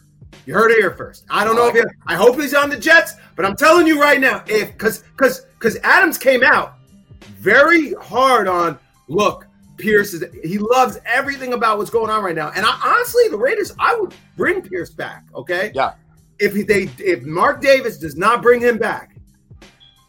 [0.47, 1.25] You heard it here first.
[1.31, 4.01] I don't know if he, I hope he's on the Jets, but I'm telling you
[4.01, 6.75] right now, if because because because Adams came out
[7.21, 12.51] very hard on look, Pierce is he loves everything about what's going on right now.
[12.55, 15.25] And I, honestly, the Raiders, I would bring Pierce back.
[15.35, 15.95] Okay, Yeah.
[16.40, 19.17] If he, they if Mark Davis does not bring him back,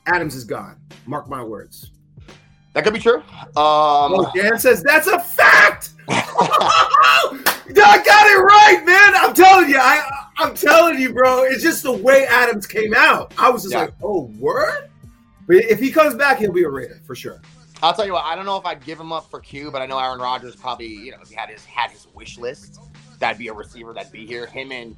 [0.07, 0.77] Adams is gone.
[1.05, 1.91] Mark my words.
[2.73, 3.17] That could be true.
[3.19, 5.91] Um, Oh, Dan says that's a fact.
[7.83, 9.15] I got it right, man.
[9.15, 10.01] I'm telling you, I
[10.37, 11.43] I'm telling you, bro.
[11.43, 13.33] It's just the way Adams came out.
[13.37, 13.81] I was just Yeah.
[13.81, 14.89] like, oh, word.
[15.47, 17.41] But if he comes back, he'll be a Raider for sure.
[17.83, 18.25] I'll tell you what.
[18.25, 20.55] I don't know if I'd give him up for Q, but I know Aaron Rodgers
[20.55, 22.79] probably, you know, if he had his had his wish list,
[23.19, 24.45] that'd be a receiver that'd be here.
[24.47, 24.95] Him and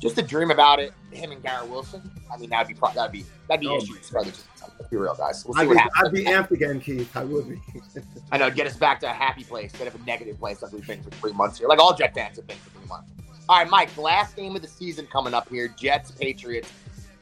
[0.00, 0.92] just to dream about it.
[1.10, 2.10] Him and Garrett Wilson.
[2.32, 4.44] I mean, that'd be pro- that'd be that'd be Oh, issues for other teams.
[4.78, 5.44] Let's be real, guys.
[5.44, 6.04] We'll see I'd what be, happens.
[6.04, 7.16] I'd be amped again, Keith.
[7.16, 7.60] I would be.
[8.32, 10.72] I know, get us back to a happy place instead of a negative place like
[10.72, 13.10] we've been for three months here, like all Jet fans have been for three months.
[13.48, 16.72] All right, Mike, last game of the season coming up here Jets, Patriots.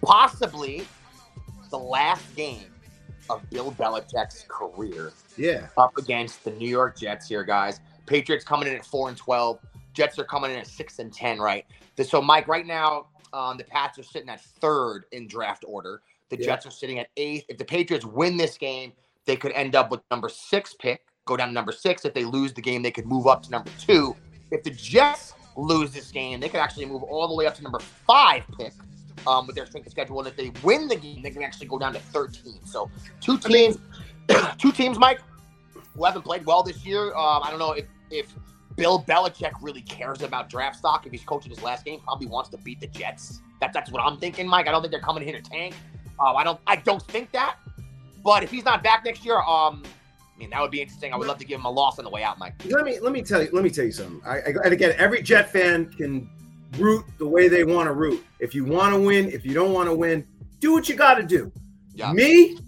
[0.03, 0.87] Possibly
[1.71, 2.67] the last game
[3.29, 5.67] of Bill Belichick's career yeah.
[5.77, 7.81] up against the New York Jets here, guys.
[8.07, 9.59] Patriots coming in at 4 and 12.
[9.95, 11.65] Jets are coming in at 6 and 10, right?
[12.01, 16.03] So, Mike, right now, um, the Pats are sitting at third in draft order.
[16.29, 16.47] The Yeah.
[16.47, 17.45] Jets are sitting at eighth.
[17.49, 18.93] If the Patriots win this game,
[19.27, 22.05] they could end up with number six pick, go down to number six.
[22.05, 24.17] If they lose the game, they could move up to number two.
[24.51, 27.63] If the Jets lose this game, they could actually move all the way up to
[27.63, 28.73] number five pick
[29.27, 30.19] um, with their strength of schedule.
[30.19, 32.65] And if they win the game, they can actually go down to 13.
[32.65, 33.79] So two teams,
[34.59, 35.21] two teams, Mike,
[35.95, 37.15] who haven't played well this year.
[37.15, 38.35] Um, I don't know if, if
[38.77, 41.07] Bill Belichick really cares about draft stock.
[41.07, 43.41] If he's coaching his last game, probably wants to beat the Jets.
[43.61, 44.67] That, that's what I'm thinking, Mike.
[44.69, 45.75] I don't think they're coming here to tank.
[46.21, 47.57] Um, I don't I don't think that.
[48.25, 51.13] But if he's not back next year, um, I mean that would be interesting.
[51.13, 52.55] I would love to give him a loss on the way out, Mike.
[52.67, 54.21] Let me let me tell you let me tell you something.
[54.25, 56.29] I, I and again, every Jet fan can
[56.79, 58.25] root the way they want to root.
[58.39, 60.27] If you want to win, if you don't want to win,
[60.61, 61.53] do what you got to do.
[61.95, 62.13] Yeah.
[62.13, 62.59] Me,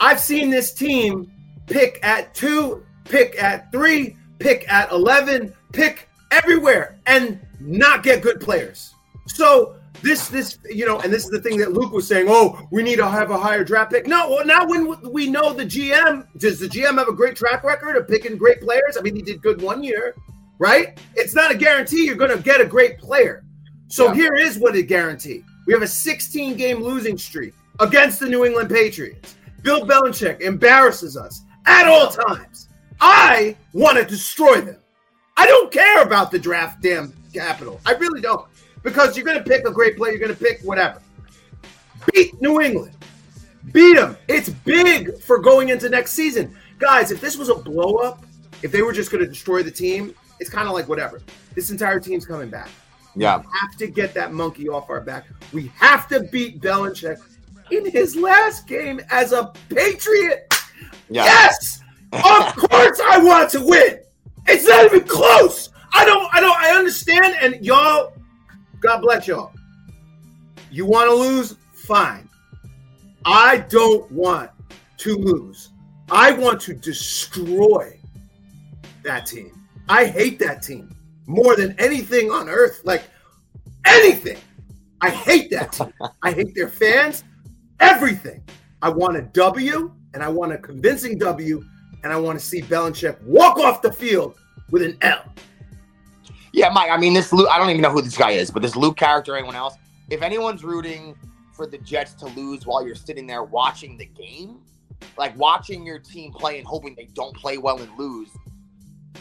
[0.00, 1.30] I've seen this team
[1.66, 8.40] pick at two, pick at three, pick at eleven, pick everywhere, and not get good
[8.40, 8.94] players.
[9.28, 12.26] So this this you know, and this is the thing that Luke was saying.
[12.28, 14.06] Oh, we need to have a higher draft pick.
[14.06, 17.62] No, well, now when we know the GM, does the GM have a great track
[17.62, 18.96] record of picking great players?
[18.98, 20.16] I mean, he did good one year,
[20.58, 20.98] right?
[21.14, 23.44] It's not a guarantee you're going to get a great player.
[23.88, 24.14] So Yeah.
[24.14, 28.44] here is what it guarantee: we have a 16 game losing streak against the New
[28.44, 29.36] England Patriots.
[29.62, 32.68] Bill Belichick embarrasses us at all times.
[33.00, 34.76] I want to destroy them.
[35.36, 37.80] I don't care about the draft damn capital.
[37.86, 38.46] I really don't.
[38.82, 41.00] Because you're going to pick a great player, you're going to pick whatever.
[42.12, 42.92] Beat New England.
[43.72, 44.16] Beat them.
[44.28, 46.56] It's big for going into next season.
[46.78, 48.24] Guys, if this was a blow up,
[48.62, 51.20] if they were just going to destroy the team, it's kind of like whatever.
[51.54, 52.68] This entire team's coming back.
[53.14, 53.38] Yeah.
[53.38, 55.26] We have to get that monkey off our back.
[55.52, 57.18] We have to beat Belichick
[57.70, 60.52] in his last game as a Patriot.
[61.08, 61.24] Yeah.
[61.24, 61.79] Yes,
[62.12, 64.00] of course I want to win.
[64.46, 65.70] It's not even close.
[65.92, 66.32] I don't.
[66.34, 66.56] I don't.
[66.58, 67.36] I understand.
[67.40, 68.12] And y'all,
[68.80, 69.52] God bless y'all.
[70.70, 71.56] You want to lose?
[71.72, 72.28] Fine.
[73.24, 74.50] I don't want
[74.98, 75.70] to lose.
[76.10, 77.98] I want to destroy
[79.02, 79.52] that team.
[79.88, 80.94] I hate that team
[81.26, 82.82] more than anything on earth.
[82.84, 83.04] Like
[83.84, 84.38] anything.
[85.00, 85.92] I hate that team.
[86.22, 87.24] I hate their fans.
[87.80, 88.42] Everything.
[88.82, 91.62] I want a W, and I want a convincing W,
[92.02, 94.36] and I want to see Belichick walk off the field
[94.70, 95.24] with an L.
[96.52, 96.90] Yeah, Mike.
[96.90, 97.48] I mean, this Luke.
[97.50, 99.74] I don't even know who this guy is, but this Luke character, anyone else.
[100.08, 101.14] If anyone's rooting
[101.52, 104.60] for the Jets to lose while you're sitting there watching the game,
[105.16, 108.30] like watching your team play and hoping they don't play well and lose,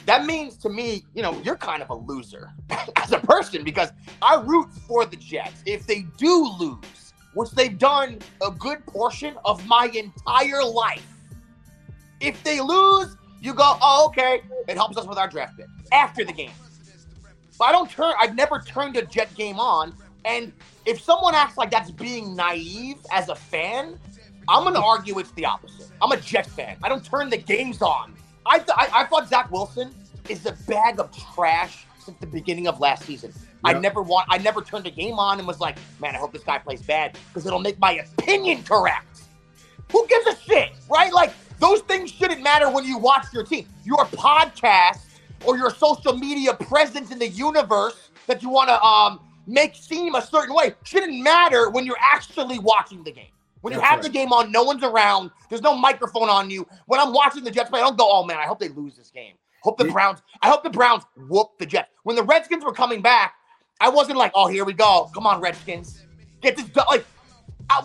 [0.05, 2.51] that means to me, you know, you're kind of a loser
[2.95, 5.61] as a person because I root for the Jets.
[5.65, 11.05] If they do lose, which they've done a good portion of my entire life,
[12.19, 16.23] if they lose, you go, oh, okay, it helps us with our draft pick after
[16.23, 16.51] the game.
[17.57, 18.13] But I don't turn.
[18.19, 19.93] I've never turned a Jet game on.
[20.25, 20.51] And
[20.85, 23.99] if someone acts like that's being naive as a fan,
[24.47, 25.87] I'm gonna argue it's the opposite.
[26.01, 26.77] I'm a Jet fan.
[26.83, 28.13] I don't turn the games on.
[28.45, 29.93] I th- I, I thought Zach Wilson
[30.29, 33.33] is a bag of trash since the beginning of last season.
[33.63, 34.25] I never want.
[34.29, 36.81] I never turned a game on and was like, man, I hope this guy plays
[36.81, 39.23] bad because it'll make my opinion correct.
[39.91, 41.11] Who gives a shit, right?
[41.11, 43.67] Like those things shouldn't matter when you watch your team.
[43.83, 44.99] Your podcast
[45.45, 50.15] or your social media presence in the universe that you want to um make seem
[50.15, 53.31] a certain way shouldn't matter when you're actually watching the game.
[53.61, 54.03] When you have right.
[54.03, 55.31] the game on, no one's around.
[55.49, 56.65] There's no microphone on you.
[56.85, 58.95] When I'm watching the Jets play, I don't go, "Oh man, I hope they lose
[58.95, 59.91] this game." Hope the Yeah.
[59.91, 60.21] Browns.
[60.41, 61.89] I hope the Browns whoop the Jets.
[62.03, 63.35] When the Redskins were coming back,
[63.81, 65.09] I wasn't like, oh, here we go.
[65.13, 66.03] Come on, Redskins,
[66.41, 66.85] get this done.
[66.89, 67.05] Like,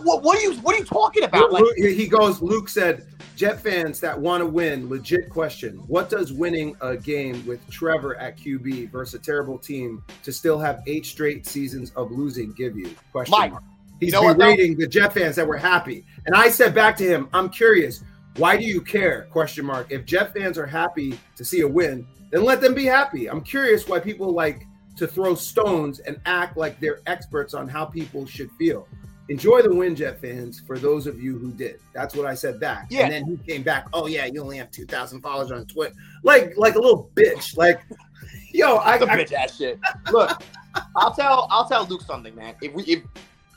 [0.01, 1.51] what, what are you what are you talking about?
[1.51, 2.41] Like, he goes.
[2.41, 3.05] Luke said,
[3.35, 8.15] "Jet fans that want to win, legit question: What does winning a game with Trevor
[8.17, 12.77] at QB versus a terrible team to still have eight straight seasons of losing give
[12.77, 13.63] you?" Question Mike, mark.
[13.99, 17.03] He's know what, berating the Jet fans that were happy, and I said back to
[17.03, 18.03] him, "I'm curious.
[18.37, 19.91] Why do you care?" Question mark.
[19.91, 23.29] If Jet fans are happy to see a win, then let them be happy.
[23.29, 24.65] I'm curious why people like
[24.97, 28.87] to throw stones and act like they're experts on how people should feel.
[29.27, 31.79] Enjoy the win, Jet fans, for those of you who did.
[31.93, 32.87] That's what I said back.
[32.91, 33.05] Yeah.
[33.05, 35.95] And then he came back, oh yeah, you only have 2,000 followers on Twitter.
[36.23, 37.57] Like, like a little bitch.
[37.57, 37.81] Like,
[38.53, 39.79] yo, I, I bitch ass shit.
[40.11, 40.43] Look,
[40.95, 42.55] I'll tell I'll tell Luke something, man.
[42.61, 43.03] If we if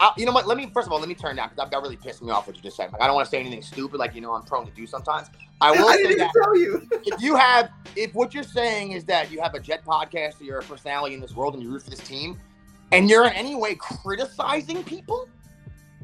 [0.00, 1.82] I, you know what, let me first of all let me turn down because that
[1.82, 2.92] really pissed me off what you just said.
[2.92, 4.86] Like I don't want to say anything stupid, like you know I'm prone to do
[4.86, 5.28] sometimes.
[5.60, 6.88] I will I say didn't even that tell you.
[7.04, 10.44] if you have if what you're saying is that you have a jet podcast or
[10.44, 12.38] you're a personality in this world and you root for this team,
[12.92, 15.28] and you're in any way criticizing people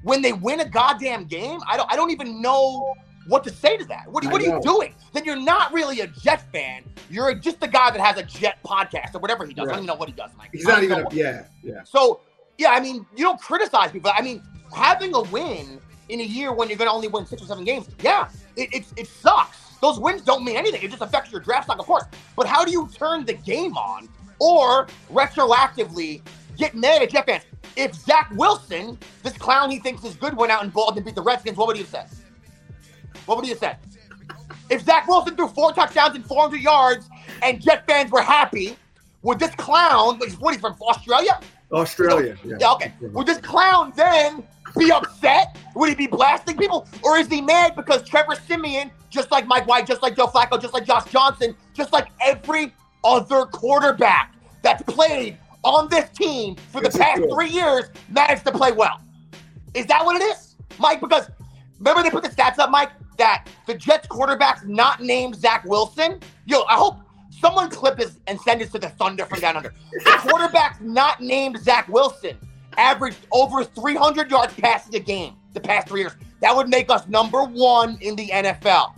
[0.05, 2.95] when they win a goddamn game, I don't I don't even know
[3.27, 4.05] what to say to that.
[4.11, 4.95] What, what are you doing?
[5.15, 6.85] Then you're not really a Jet fan.
[7.09, 9.67] You're just the guy that has a Jet podcast or whatever he does.
[9.67, 10.51] I don't even know what he does, Mike.
[10.53, 11.83] He's not even, a, yeah, yeah.
[11.85, 12.21] so
[12.59, 14.13] yeah, I mean, you don't criticize people.
[14.15, 14.43] I mean,
[14.75, 15.81] having a win
[16.11, 18.73] in a year when you're going to only win six or seven games, yeah, it,
[18.75, 19.79] it, it sucks.
[19.81, 20.83] Those wins don't mean anything.
[20.83, 22.05] It just affects your draft stock, of course.
[22.37, 26.21] But how do you turn the game on or retroactively
[26.57, 27.45] get mad at Jet fans?
[27.77, 31.15] If Zach Wilson, this clown he thinks is good, went out and balled and beat
[31.15, 32.09] the Redskins, what would he have said?
[33.27, 33.79] What would he have said?
[34.71, 37.09] If Zach Wilson threw four touchdowns and 400 yards
[37.43, 38.77] and Jet fans were happy,
[39.23, 41.41] would this clown, what, he's from Australia?
[41.73, 42.37] Australia.
[42.45, 42.57] Yeah.
[42.61, 42.93] Yeah, okay.
[43.01, 44.43] Would this clown then
[44.79, 45.57] be upset?
[45.75, 46.87] Would he be blasting people?
[47.03, 50.61] Or is he mad because Trevor Siemian, just like Mike White, just like Joe Flacco,
[50.61, 56.81] just like Josh Johnson, just like every other quarterback that's played on this team for
[56.81, 59.01] the past three years managed to play well?
[59.75, 61.01] Is that what it is, Mike?
[61.01, 61.31] Because
[61.79, 66.21] remember they put the stats up, Mike, that the Jets quarterback's not named Zach Wilson.
[66.47, 66.99] Yo, I hope
[67.31, 69.75] someone clip this and send this to the Thunder from down under.
[69.93, 72.37] The quarterback's not named Zach Wilson
[72.77, 76.13] averaged over 300 yards passing a game the past three years.
[76.41, 78.95] That would make us number one in the NFL.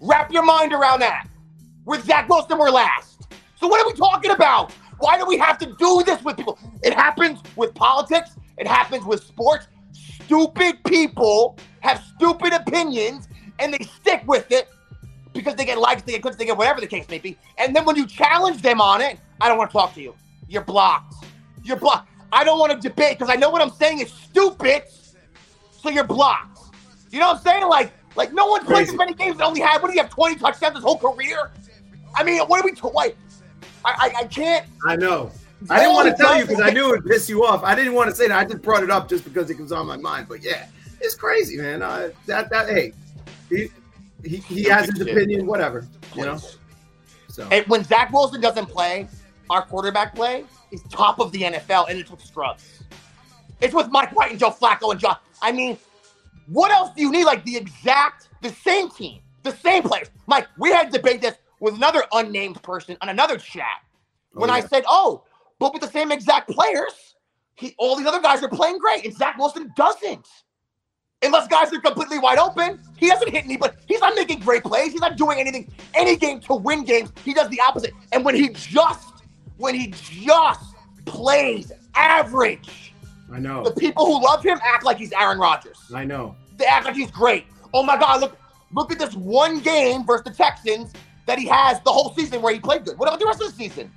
[0.00, 1.28] Wrap your mind around that.
[1.84, 3.28] With Zach Wilson, we're last.
[3.56, 4.72] So what are we talking about?
[5.00, 6.58] Why do we have to do this with people?
[6.82, 8.30] It happens with politics.
[8.58, 9.66] It happens with sports.
[9.92, 13.28] Stupid people have stupid opinions
[13.58, 14.68] and they stick with it
[15.32, 17.36] because they get likes, they get clicks, they get whatever the case may be.
[17.58, 20.14] And then when you challenge them on it, I don't want to talk to you.
[20.48, 21.14] You're blocked.
[21.64, 22.08] You're blocked.
[22.32, 24.82] I don't want to debate because I know what I'm saying is stupid.
[25.70, 26.58] So you're blocked.
[27.10, 27.68] You know what I'm saying?
[27.68, 29.80] Like, like no one's played as many games and only had.
[29.80, 30.10] What do you have?
[30.10, 31.50] 20 touchdowns his whole career?
[32.14, 32.72] I mean, what are we?
[32.72, 33.16] T- like,
[33.84, 34.66] I, I, I can't.
[34.86, 35.30] I know.
[35.68, 37.62] I didn't want to tell you because I knew it would piss you off.
[37.62, 38.38] I didn't want to say that.
[38.38, 40.26] I just brought it up just because it was on my mind.
[40.28, 40.66] But yeah,
[41.00, 41.82] it's crazy, man.
[41.82, 42.92] Uh, that that hey,
[43.48, 43.68] he
[44.24, 45.46] he, he has his opinion.
[45.46, 46.38] Whatever, you know.
[47.28, 49.06] So And when Zach Wilson doesn't play,
[49.50, 52.82] our quarterback play is top of the NFL, and it's with scrubs.
[53.60, 55.18] It's with Mike White and Joe Flacco and Josh.
[55.42, 55.76] I mean,
[56.46, 57.24] what else do you need?
[57.24, 60.08] Like the exact, the same team, the same players.
[60.26, 63.64] Mike, we had to debate this with another unnamed person on another chat.
[64.36, 65.24] Oh, when Oh, I said, "Oh,
[65.58, 67.14] but with the same exact players,
[67.54, 70.26] he, all these other guys are playing great, and Zach Wilson doesn't."
[71.22, 73.76] Unless guys are completely wide open, he doesn't hit anybody.
[73.86, 74.92] He's not making great plays.
[74.92, 77.12] He's not doing anything, any game to win games.
[77.24, 77.92] He does the opposite.
[78.12, 79.22] And when he just,
[79.58, 82.94] when he just plays average,
[83.30, 83.62] I know.
[83.62, 85.78] the people who love him act like he's Aaron Rodgers.
[85.94, 86.36] I know.
[86.56, 87.44] They act like he's great.
[87.74, 88.38] Oh my God, look,
[88.72, 90.94] look at this one game versus the Texans
[91.26, 92.98] that he has the whole season where he played good.
[92.98, 93.90] What about the rest of the season?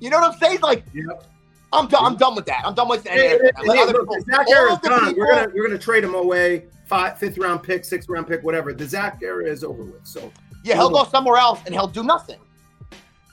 [0.00, 0.60] You know what I'm saying?
[0.60, 1.24] Like, Yep.
[1.72, 2.04] I'm done.
[2.04, 2.62] I'm done with that.
[2.64, 3.40] I'm done with hey, that.
[3.56, 5.14] hey, Let hey, other look, people- the Zach all era is of the done.
[5.16, 6.66] We're gonna we're gonna trade him away.
[6.86, 8.72] Five, fifth round pick, sixth round pick, whatever.
[8.72, 10.06] The Zach era is over with.
[10.06, 10.30] So
[10.64, 12.38] Yeah, he'll go somewhere else and he'll do nothing.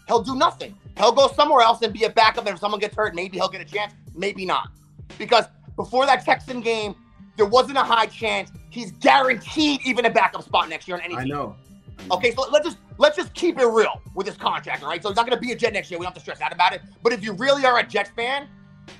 [0.08, 0.76] He'll do nothing.
[0.98, 2.46] He'll go somewhere else and be a backup.
[2.46, 4.70] And if someone gets hurt, maybe he'll get a chance, maybe not.
[5.18, 6.96] Because before that Texan game,
[7.38, 8.52] there wasn't a high chance.
[8.70, 11.30] He's guaranteed even a backup spot next year on any I team.
[11.30, 11.56] know.
[12.10, 15.02] Okay, so let's just let's just keep it real with this contract, all right?
[15.02, 16.00] So he's not going to be a Jet next year.
[16.00, 16.82] We don't have to stress out about it.
[17.04, 18.48] But if you really are a Jet fan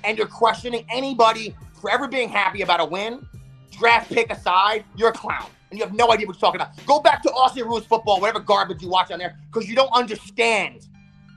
[0.04, 3.26] and you're questioning anybody for ever being happy about a win,
[3.70, 6.84] draft pick aside, you're a clown and you have no idea what you're talking about.
[6.86, 9.92] Go back to Austin Rules football, whatever garbage you watch on there, because you don't
[9.92, 10.86] understand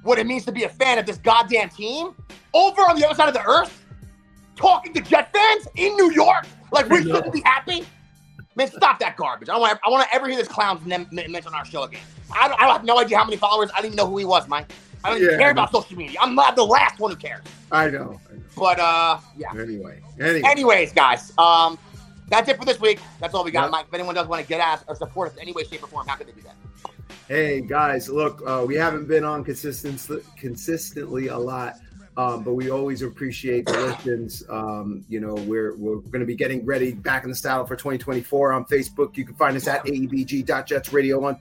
[0.03, 2.13] what it means to be a fan of this goddamn team
[2.53, 3.85] over on the other side of the earth,
[4.55, 7.85] talking to Jet fans in New York, like we shouldn't be happy.
[8.55, 9.49] Man, stop that garbage.
[9.49, 9.79] I don't want.
[9.85, 12.01] I want to ever hear this clown's name mentioned on our show again.
[12.33, 13.69] I, don't, I have no idea how many followers.
[13.73, 14.71] I didn't even know who he was, Mike.
[15.03, 16.17] I don't even care about social media.
[16.21, 17.43] I'm not the last one who cares.
[17.71, 18.19] I know.
[18.31, 18.41] I know.
[18.55, 19.51] But uh, yeah.
[19.51, 21.77] Anyway, anyway, Anyways, guys, um,
[22.29, 22.99] that's it for this week.
[23.19, 23.71] That's all we got, Yep.
[23.71, 23.85] Mike.
[23.89, 25.87] If anyone does want to get us or support us in any way, shape, or
[25.87, 26.55] form, how can they do that?
[27.27, 31.75] Hey guys, look, uh, we haven't been on consistently consistently a lot,
[32.17, 34.43] um, but we always appreciate the listens.
[34.49, 37.75] Um, you know, we're we're going to be getting ready back in the saddle for
[37.75, 39.17] 2024 on Facebook.
[39.17, 41.37] You can find us at E aebg.jets radio on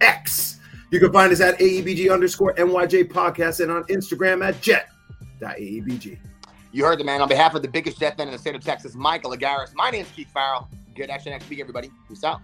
[0.00, 0.58] X.
[0.90, 6.18] You can find us at aebg underscore nyj podcast and on Instagram at jet.aebg.
[6.72, 7.20] You heard the man.
[7.20, 9.74] On behalf of the biggest jet fan in the state of Texas, Michael Agaris.
[9.74, 10.68] My name is Keith Farrell.
[10.94, 11.90] Good action next week, everybody.
[12.08, 12.40] Peace out.